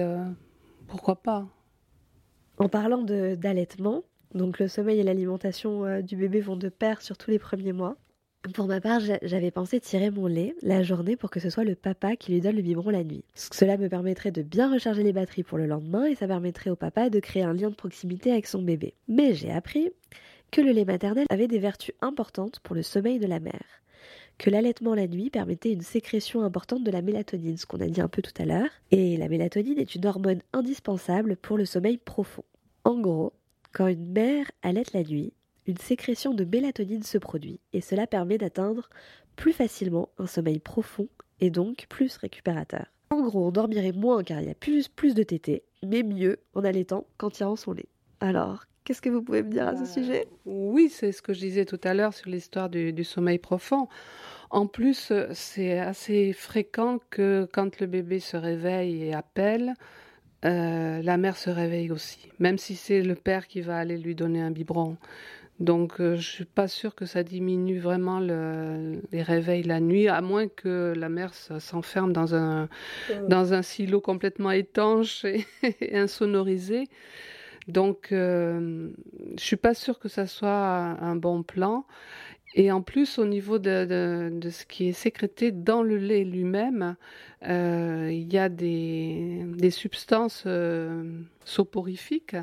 pourquoi 0.88 1.16
pas 1.16 1.48
en 2.58 2.70
parlant 2.70 3.04
d'allaitement, 3.04 4.04
donc 4.34 4.60
le 4.60 4.68
sommeil 4.68 5.00
et 5.00 5.04
l'alimentation 5.04 5.86
euh, 5.86 6.02
du 6.02 6.16
bébé 6.16 6.42
vont 6.42 6.56
de 6.56 6.70
pair 6.70 7.02
sur 7.02 7.18
tous 7.18 7.32
les 7.32 7.40
premiers 7.40 7.74
mois. 7.74 7.98
Pour 8.54 8.68
ma 8.68 8.82
part, 8.82 9.00
j'avais 9.22 9.52
pensé 9.52 9.80
tirer 9.80 10.12
mon 10.12 10.28
lait 10.28 10.54
la 10.62 10.84
journée 10.84 11.16
pour 11.16 11.30
que 11.30 11.40
ce 11.40 11.50
soit 11.50 11.64
le 11.64 11.76
papa 11.76 12.18
qui 12.18 12.34
lui 12.34 12.42
donne 12.42 12.58
le 12.58 12.62
biberon 12.62 12.90
la 12.90 13.06
nuit. 13.06 13.24
Cela 13.36 13.78
me 13.78 13.88
permettrait 13.88 14.32
de 14.32 14.42
bien 14.42 14.72
recharger 14.72 15.02
les 15.02 15.14
batteries 15.14 15.44
pour 15.44 15.58
le 15.58 15.66
lendemain 15.66 16.06
et 16.06 16.16
ça 16.16 16.28
permettrait 16.28 16.70
au 16.70 16.76
papa 16.76 17.10
de 17.10 17.20
créer 17.22 17.44
un 17.44 17.54
lien 17.54 17.70
de 17.70 17.76
proximité 17.76 18.32
avec 18.32 18.48
son 18.48 18.62
bébé. 18.62 18.96
Mais 19.08 19.34
j'ai 19.34 19.52
appris 19.52 19.92
que 20.52 20.60
le 20.60 20.72
lait 20.72 20.84
maternel 20.84 21.26
avait 21.30 21.48
des 21.48 21.60
vertus 21.60 21.96
importantes 22.02 22.60
pour 22.60 22.76
le 22.76 22.84
sommeil 22.84 23.18
de 23.18 23.28
la 23.28 23.40
mère 23.40 23.83
que 24.38 24.50
l'allaitement 24.50 24.96
la 24.96 25.08
nuit 25.08 25.30
permettait 25.30 25.72
une 25.72 25.82
sécrétion 25.82 26.42
importante 26.42 26.84
de 26.84 26.92
la 26.92 27.02
mélatonine, 27.02 27.58
ce 27.58 27.66
qu'on 27.66 27.82
a 27.82 27.88
dit 27.88 28.02
un 28.02 28.08
peu 28.08 28.22
tout 28.22 28.34
à 28.42 28.46
l'heure. 28.46 28.70
Et 28.92 29.18
la 29.18 29.30
mélatonine 29.30 29.80
est 29.80 29.96
une 29.96 30.06
hormone 30.06 30.42
indispensable 30.54 31.38
pour 31.38 31.58
le 31.58 31.66
sommeil 31.66 31.98
profond. 31.98 32.44
En 32.84 33.00
gros, 33.00 33.34
quand 33.72 33.88
une 33.88 34.12
mère 34.12 34.52
allaite 34.62 34.94
la 34.94 35.04
nuit, 35.04 35.34
une 35.66 35.78
sécrétion 35.78 36.34
de 36.34 36.44
mélatonine 36.44 37.04
se 37.04 37.18
produit 37.18 37.60
et 37.72 37.82
cela 37.82 38.06
permet 38.08 38.38
d'atteindre 38.38 38.90
plus 39.36 39.54
facilement 39.54 40.10
un 40.18 40.28
sommeil 40.28 40.60
profond 40.60 41.08
et 41.40 41.50
donc 41.50 41.86
plus 41.90 42.18
récupérateur. 42.18 42.86
En 43.10 43.22
gros, 43.22 43.48
on 43.48 43.52
dormirait 43.52 43.94
moins 43.94 44.24
car 44.24 44.42
il 44.42 44.48
y 44.48 44.52
a 44.52 44.56
plus, 44.56 44.88
plus 44.88 45.14
de 45.16 45.24
tétés, 45.24 45.64
mais 45.84 46.04
mieux 46.04 46.40
en 46.54 46.64
allaitant 46.64 47.06
qu'en 47.18 47.30
tirant 47.30 47.56
son 47.56 47.74
lait. 47.74 47.90
Alors, 48.20 48.66
Qu'est-ce 48.84 49.02
que 49.02 49.10
vous 49.10 49.22
pouvez 49.22 49.44
me 49.44 49.50
dire 49.50 49.68
à 49.68 49.76
ce 49.76 49.84
euh, 49.84 49.86
sujet? 49.86 50.28
Oui, 50.46 50.90
c'est 50.90 51.12
ce 51.12 51.22
que 51.22 51.34
je 51.34 51.40
disais 51.40 51.66
tout 51.66 51.80
à 51.84 51.94
l'heure 51.94 52.14
sur 52.14 52.30
l'histoire 52.30 52.70
du, 52.70 53.04
sommeil 53.04 53.40
profond. 53.40 53.88
En 54.50 54.68
plus, 54.68 55.12
c'est 55.32 55.80
assez 55.80 56.34
fréquent 56.34 57.00
que 57.10 57.48
quand 57.52 57.80
le 57.80 57.88
bébé 57.88 58.20
se 58.20 58.38
réveille 58.38 59.04
et 59.04 59.14
appelle, 59.14 59.74
euh, 60.46 61.02
la 61.02 61.18
mère 61.18 61.38
se 61.38 61.50
réveille 61.50 61.92
aussi, 61.92 62.30
même 62.40 62.58
si 62.58 62.76
c'est 62.76 63.02
le 63.02 63.16
père 63.16 63.48
qui 63.48 63.62
va 63.62 63.78
aller 63.78 63.98
lui 63.98 64.16
donner 64.16 64.42
un 64.42 64.52
biberon. 64.52 64.98
Donc, 65.60 65.94
je 66.00 66.04
euh, 66.04 66.16
je 66.18 66.30
suis 66.30 66.46
pas 66.46 66.68
sûre 66.68 66.94
que 66.94 67.06
ça 67.06 67.24
diminue 67.24 67.80
vraiment 67.80 68.20
les 68.20 69.22
réveils 69.22 69.64
la 69.64 69.80
nuit, 69.80 70.10
à 70.10 70.22
moins 70.22 70.48
que 70.48 70.94
la 70.96 71.10
mère 71.10 71.34
s'enferme 71.34 72.12
dans 72.12 72.36
un, 72.36 72.68
dans 73.30 73.54
un 73.54 73.62
silo 73.62 74.02
complètement 74.02 74.52
étanche 74.52 75.26
et 75.26 75.46
insonorisé. 75.94 76.90
Donc, 77.68 78.12
euh, 78.12 78.90
je 79.38 79.44
suis 79.44 79.56
pas 79.56 79.74
sûre 79.74 80.00
que 80.00 80.10
ça 80.10 80.28
soit 80.28 80.50
un 80.50 81.16
bon 81.16 81.44
plan. 81.44 81.86
Et 82.56 82.72
en 82.72 82.82
plus, 82.82 83.18
au 83.18 83.26
niveau 83.26 83.58
de, 83.58 84.30
de, 84.32 84.50
ce 84.50 84.66
qui 84.66 84.90
est 84.90 84.94
sécrété 84.94 85.52
dans 85.52 85.82
le 85.82 85.98
lait 85.98 86.24
lui-même, 86.24 86.96
euh, 87.48 88.10
il 88.12 88.32
y 88.32 88.38
a 88.38 88.48
des, 88.48 89.44
des 89.56 89.72
substances 89.72 90.44
euh, 90.46 91.04
soporifiques 91.46 92.36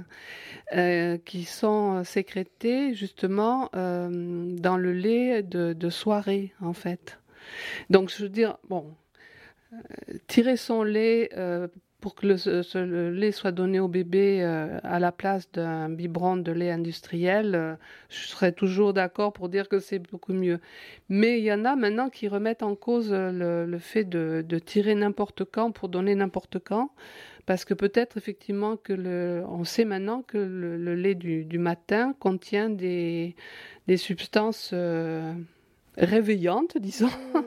euh, 0.75 1.17
qui 1.25 1.45
sont 1.45 2.03
sécrétées 2.03 2.95
justement 2.95 3.71
dans 3.73 4.77
le 4.77 4.93
lait 4.93 5.43
de, 5.45 5.75
de, 5.75 5.91
soirée, 5.91 6.53
en 6.61 6.73
fait. 6.73 7.21
Donc, 7.89 8.11
je 8.11 8.25
veux 8.25 8.29
dire, 8.29 8.59
bon, 8.69 8.93
tirer 10.27 10.57
son 10.57 10.83
lait 10.83 11.31
pour 12.01 12.15
que 12.15 12.27
le, 12.27 13.11
lait 13.11 13.33
soit 13.33 13.53
donné 13.53 13.79
au 13.79 13.89
bébé 13.89 14.43
euh, 14.43 14.79
à 14.83 14.99
la 14.99 15.13
place 15.13 15.51
d'un 15.53 15.89
biberon 15.89 16.37
de 16.37 16.53
lait 16.53 16.71
industriel, 16.71 17.55
euh, 17.55 17.75
je 18.09 18.27
serais 18.27 18.53
toujours 18.53 18.93
d'accord 18.93 19.33
pour 19.33 19.49
dire 19.49 19.69
que 19.69 19.79
c'est 19.79 19.99
beaucoup 19.99 20.33
mieux. 20.33 20.61
Mais 21.09 21.39
il 21.39 21.45
y 21.45 21.53
en 21.53 21.65
a 21.65 21.77
maintenant 21.77 22.09
qui 22.09 22.29
remettent 22.29 22.63
en 22.63 22.75
cause 22.75 23.13
le, 23.13 23.79
fait 23.79 24.05
de, 24.05 24.45
tirer 24.59 24.95
n'importe 24.95 25.45
quand 25.45 25.71
pour 25.71 25.89
donner 25.89 26.15
n'importe 26.15 26.59
quand, 26.59 26.91
parce 27.47 27.65
que 27.65 27.75
peut-être 27.75 28.17
effectivement 28.17 28.77
que 28.77 29.43
on 29.47 29.65
sait 29.65 29.85
maintenant 29.85 30.23
que 30.23 30.39
le, 30.39 30.95
lait 30.95 31.15
du, 31.15 31.59
matin 31.59 32.15
contient 32.19 32.71
des, 32.71 33.35
des 33.87 33.97
substances 33.97 34.71
euh, 34.73 35.33
réveillantes, 35.97 36.79
disons. 36.79 37.09
Mmh. 37.09 37.41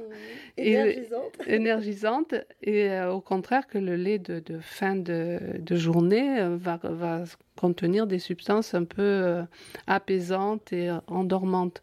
Énergisante. 0.58 1.38
Et, 1.46 1.54
énergisante. 1.56 2.36
Et 2.62 2.90
euh, 2.90 3.12
au 3.12 3.22
contraire 3.22 3.68
que 3.68 3.78
le 3.78 3.96
lait 3.96 4.20
de, 4.20 4.60
fin 4.60 4.96
de, 4.96 5.40
journée 5.72 6.40
euh, 6.40 6.58
va, 6.58 6.80
va, 6.84 7.24
contenir 7.56 8.08
des 8.08 8.20
substances 8.20 8.74
un 8.74 8.84
peu 8.84 9.02
euh, 9.02 9.44
apaisantes 9.88 10.74
et 10.74 10.92
endormantes. 11.08 11.82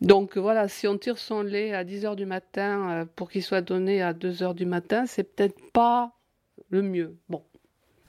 Donc 0.00 0.38
voilà, 0.38 0.68
si 0.68 0.86
on 0.86 0.96
tire 0.96 1.18
son 1.18 1.42
lait 1.42 1.74
à 1.74 1.82
10 1.82 2.04
heures 2.04 2.16
du 2.16 2.26
matin 2.26 3.08
pour 3.16 3.30
qu'il 3.30 3.42
soit 3.42 3.62
donné 3.62 4.00
à 4.00 4.12
2 4.12 4.44
heures 4.44 4.54
du 4.54 4.64
matin, 4.64 5.06
c'est 5.06 5.24
peut-être 5.24 5.58
pas 5.72 6.12
le 6.70 6.82
mieux. 6.82 7.16
Bon. 7.28 7.42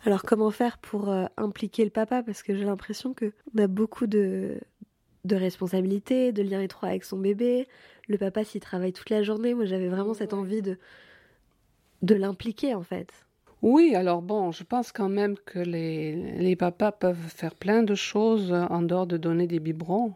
Alors 0.06 0.22
comment 0.22 0.52
faire 0.52 0.78
pour 0.78 1.10
impliquer 1.36 1.84
le 1.84 1.90
papa? 1.90 2.22
Parce 2.22 2.44
que 2.44 2.56
j'ai 2.56 2.64
l'impression 2.64 3.16
qu'on 3.16 3.32
a 3.58 3.66
beaucoup 3.66 4.06
de, 4.06 4.60
de 5.26 5.36
responsabilités, 5.36 6.32
de 6.32 6.44
liens 6.44 6.62
étroits 6.62 6.90
avec 6.90 7.04
son 7.04 7.18
bébé. 7.18 7.68
Le 8.10 8.18
papa 8.18 8.44
s'y 8.44 8.60
travaille 8.60 8.92
toute 8.92 9.10
la 9.10 9.24
journée. 9.24 9.54
Moi, 9.54 9.66
j'avais 9.66 9.88
vraiment 9.88 10.14
cette 10.14 10.34
envie 10.34 10.62
de, 10.62 10.78
de 12.02 12.16
l'impliquer, 12.16 12.74
en 12.74 12.84
fait. 12.84 13.10
Oui, 13.62 13.94
alors 13.94 14.22
bon, 14.22 14.52
je 14.52 14.64
pense 14.64 14.92
quand 14.92 15.10
même 15.10 15.36
que 15.46 15.60
les, 15.60 16.16
les 16.38 16.56
papas 16.56 16.92
peuvent 16.94 17.18
faire 17.18 17.54
plein 17.54 17.84
de 17.84 17.94
choses 17.94 18.54
en 18.54 18.82
dehors 18.82 19.06
de 19.06 19.18
donner 19.18 19.48
des 19.48 19.60
biberons. 19.60 20.16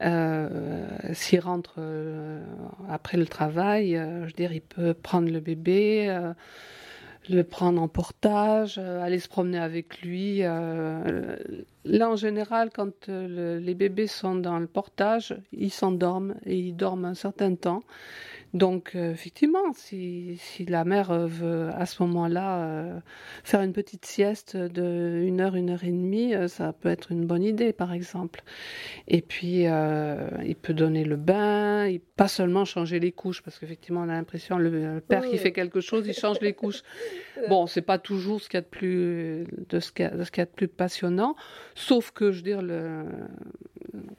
Euh, 0.00 0.88
S'il 1.12 1.40
rentre 1.40 1.74
euh, 1.78 2.42
après 2.88 3.18
le 3.18 3.26
travail, 3.26 3.94
euh, 3.94 4.22
je 4.22 4.26
veux 4.26 4.32
dire, 4.32 4.52
il 4.52 4.62
peut 4.62 4.94
prendre 4.94 5.30
le 5.30 5.40
bébé, 5.40 6.06
euh, 6.08 6.32
le 7.28 7.44
prendre 7.44 7.80
en 7.80 7.88
portage, 7.88 8.78
euh, 8.78 9.02
aller 9.02 9.18
se 9.18 9.28
promener 9.28 9.58
avec 9.58 10.02
lui. 10.02 10.38
Euh, 10.42 11.36
là, 11.84 12.10
en 12.10 12.16
général, 12.16 12.70
quand 12.74 13.08
euh, 13.08 13.60
les 13.60 13.74
bébés 13.74 14.06
sont 14.06 14.34
dans 14.34 14.58
le 14.58 14.66
portage, 14.66 15.36
ils 15.52 15.70
s'endorment 15.70 16.34
et 16.44 16.58
ils 16.58 16.74
dorment 16.74 17.04
un 17.04 17.14
certain 17.14 17.54
temps. 17.54 17.82
Donc, 18.54 18.92
euh, 18.94 19.12
effectivement, 19.12 19.72
si, 19.74 20.36
si, 20.36 20.66
la 20.66 20.84
mère 20.84 21.10
euh, 21.10 21.26
veut 21.26 21.70
à 21.74 21.86
ce 21.86 22.02
moment-là 22.02 22.58
euh, 22.58 23.00
faire 23.44 23.62
une 23.62 23.72
petite 23.72 24.04
sieste 24.04 24.58
de 24.58 25.22
une 25.24 25.40
heure, 25.40 25.56
une 25.56 25.70
heure 25.70 25.84
et 25.84 25.90
demie, 25.90 26.34
euh, 26.34 26.48
ça 26.48 26.74
peut 26.74 26.90
être 26.90 27.12
une 27.12 27.24
bonne 27.24 27.44
idée, 27.44 27.72
par 27.72 27.94
exemple. 27.94 28.42
Et 29.08 29.22
puis, 29.22 29.62
il 29.62 30.56
peut 30.60 30.74
donner 30.74 31.04
le 31.04 31.16
bain, 31.16 31.86
il, 31.86 32.00
pas 32.00 32.28
seulement 32.28 32.66
changer 32.66 33.00
les 33.00 33.12
couches, 33.12 33.40
parce 33.42 33.58
qu'effectivement, 33.58 34.02
on 34.02 34.08
a 34.10 34.14
l'impression 34.14 34.58
le, 34.58 34.94
le 34.94 35.00
père 35.00 35.26
qui 35.26 35.38
fait 35.38 35.52
quelque 35.52 35.80
chose, 35.80 36.06
il 36.06 36.14
change 36.14 36.40
les 36.40 36.52
couches. 36.52 36.82
Bon, 37.48 37.66
c'est 37.66 37.82
pas 37.82 37.98
toujours 37.98 38.40
ce 38.40 38.48
qu'il 38.48 38.58
y 38.58 38.58
a 38.58 38.60
de 38.60 38.66
plus 38.66 39.46
de 39.68 39.80
ce 39.80 39.90
qu'il 39.90 40.04
y, 40.04 40.08
a, 40.08 40.24
ce 40.24 40.30
qu'il 40.30 40.42
y 40.42 40.42
a 40.42 40.46
de 40.46 40.50
plus 40.50 40.68
passionnant, 40.68 41.34
sauf 41.74 42.12
que, 42.12 42.30
je 42.30 42.36
veux 42.36 42.42
dire, 42.42 42.62
le, 42.62 43.04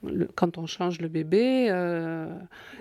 le 0.04 0.28
quand 0.36 0.58
on 0.58 0.65
change 0.65 0.99
le 1.02 1.08
bébé, 1.08 1.67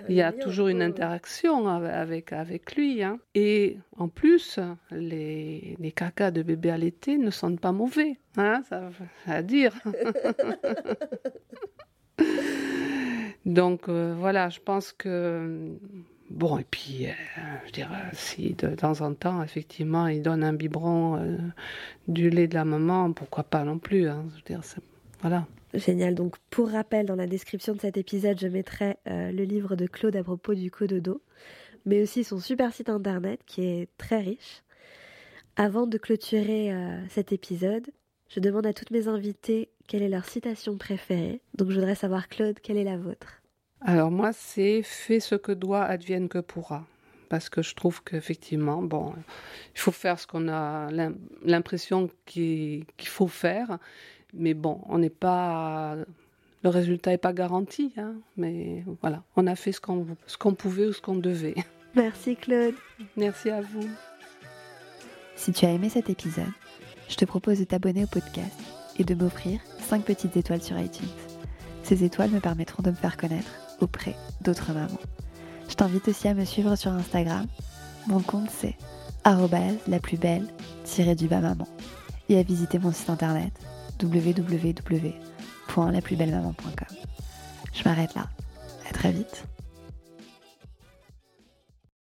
il 0.09 0.15
y 0.15 0.21
a 0.21 0.31
toujours 0.31 0.67
une 0.67 0.81
interaction 0.81 1.67
avec, 1.67 2.33
avec 2.33 2.75
lui. 2.75 3.03
Hein. 3.03 3.19
Et 3.35 3.77
en 3.97 4.07
plus, 4.07 4.59
les, 4.91 5.75
les 5.79 5.91
cacas 5.91 6.31
de 6.31 6.43
bébé 6.43 6.71
à 6.71 6.77
l'été 6.77 7.17
ne 7.17 7.31
sentent 7.31 7.59
pas 7.59 7.71
mauvais. 7.71 8.17
Hein, 8.37 8.63
ça 8.69 8.89
à 9.27 9.41
dire. 9.41 9.73
Donc 13.45 13.89
euh, 13.89 14.15
voilà, 14.17 14.49
je 14.49 14.59
pense 14.59 14.91
que. 14.93 15.77
Bon, 16.29 16.57
et 16.57 16.63
puis, 16.63 17.05
euh, 17.07 17.11
je 17.67 17.71
dirais, 17.71 18.09
si 18.13 18.53
de 18.53 18.69
temps 18.69 19.01
en 19.01 19.13
temps, 19.13 19.43
effectivement, 19.43 20.07
il 20.07 20.21
donne 20.21 20.43
un 20.43 20.53
biberon 20.53 21.17
euh, 21.17 21.37
du 22.07 22.29
lait 22.29 22.47
de 22.47 22.55
la 22.55 22.65
maman, 22.65 23.11
pourquoi 23.11 23.43
pas 23.43 23.63
non 23.63 23.77
plus. 23.77 24.07
Hein, 24.07 24.25
je 24.29 24.35
veux 24.35 24.59
dire, 24.59 24.61
voilà. 25.21 25.45
Génial. 25.73 26.13
Donc, 26.13 26.35
pour 26.49 26.69
rappel, 26.69 27.05
dans 27.05 27.15
la 27.15 27.25
description 27.25 27.73
de 27.73 27.79
cet 27.79 27.97
épisode, 27.97 28.39
je 28.39 28.47
mettrai 28.47 28.97
euh, 29.07 29.31
le 29.31 29.43
livre 29.43 29.75
de 29.75 29.87
Claude 29.87 30.15
à 30.15 30.23
propos 30.23 30.53
du 30.53 30.69
cododo, 30.69 31.21
mais 31.85 32.03
aussi 32.03 32.23
son 32.23 32.39
super 32.39 32.73
site 32.73 32.89
internet 32.89 33.41
qui 33.45 33.63
est 33.63 33.89
très 33.97 34.19
riche. 34.19 34.63
Avant 35.55 35.87
de 35.87 35.97
clôturer 35.97 36.71
euh, 36.71 36.99
cet 37.09 37.31
épisode, 37.31 37.89
je 38.29 38.39
demande 38.39 38.67
à 38.67 38.73
toutes 38.73 38.91
mes 38.91 39.07
invitées 39.07 39.69
quelle 39.87 40.03
est 40.03 40.09
leur 40.09 40.25
citation 40.25 40.77
préférée. 40.77 41.41
Donc, 41.55 41.71
je 41.71 41.75
voudrais 41.75 41.95
savoir, 41.95 42.29
Claude, 42.29 42.59
quelle 42.59 42.77
est 42.77 42.83
la 42.83 42.97
vôtre? 42.97 43.41
Alors, 43.81 44.11
moi, 44.11 44.31
c'est 44.31 44.81
Fais 44.83 45.19
ce 45.19 45.35
que 45.35 45.51
doit, 45.51 45.83
advienne 45.83 46.29
que 46.29 46.39
pourra 46.39 46.85
parce 47.33 47.49
que 47.49 47.63
je 47.63 47.73
trouve 47.73 48.03
qu'effectivement, 48.03 48.83
bon, 48.83 49.11
il 49.73 49.79
faut 49.79 49.91
faire 49.91 50.19
ce 50.19 50.27
qu'on 50.27 50.47
a 50.49 50.91
l'impression 51.43 52.07
qu'il 52.27 52.85
qu 52.95 53.07
faut 53.07 53.27
faire, 53.27 53.79
mais 54.33 54.53
bon, 54.53 54.81
on 54.87 54.97
n'est 54.97 55.09
pas. 55.09 55.95
Le 56.63 56.69
résultat 56.69 57.11
n'est 57.11 57.17
pas 57.17 57.33
garanti, 57.33 57.93
hein, 57.97 58.15
mais 58.37 58.83
voilà, 59.01 59.23
on 59.35 59.47
a 59.47 59.55
fait 59.55 59.71
ce 59.71 59.81
qu'on 59.81 60.07
ce 60.27 60.37
qu'on 60.37 60.53
pouvait 60.53 60.87
ou 60.87 60.93
ce 60.93 61.01
qu'on 61.01 61.15
devait. 61.15 61.55
Merci 61.95 62.35
Claude. 62.35 62.75
Merci 63.17 63.49
à 63.49 63.61
vous. 63.61 63.87
Si 65.35 65.51
tu 65.51 65.65
as 65.65 65.71
aimé 65.71 65.89
cet 65.89 66.09
épisode, 66.09 66.45
je 67.09 67.15
te 67.15 67.25
propose 67.25 67.59
de 67.59 67.65
t'abonner 67.65 68.05
au 68.05 68.07
podcast 68.07 68.57
et 68.97 69.03
de 69.03 69.13
m'offrir 69.13 69.59
5 69.79 70.03
petites 70.03 70.37
étoiles 70.37 70.61
sur 70.61 70.79
iTunes. 70.79 71.07
Ces 71.83 72.03
étoiles 72.03 72.29
me 72.29 72.39
permettront 72.39 72.81
de 72.81 72.91
me 72.91 72.95
faire 72.95 73.17
connaître 73.17 73.51
auprès 73.81 74.15
d'autres 74.41 74.73
mamans. 74.73 74.99
Je 75.67 75.75
t'invite 75.75 76.07
aussi 76.07 76.27
à 76.27 76.33
me 76.33 76.45
suivre 76.45 76.75
sur 76.75 76.91
Instagram. 76.91 77.45
Mon 78.07 78.21
compte 78.21 78.49
c'est 78.49 78.75
la 79.25 79.99
plus 79.99 80.17
belle 80.17 80.47
du 81.15 81.27
bas 81.27 81.39
maman 81.39 81.67
et 82.29 82.37
à 82.37 82.43
visiter 82.43 82.77
mon 82.77 82.91
site 82.91 83.09
internet 83.09 83.53
www.laplusbellemaman.com. 84.01 86.97
Je 87.73 87.83
m'arrête 87.83 88.15
là. 88.15 88.29
À 88.89 88.93
très 88.93 89.11
vite. 89.11 89.45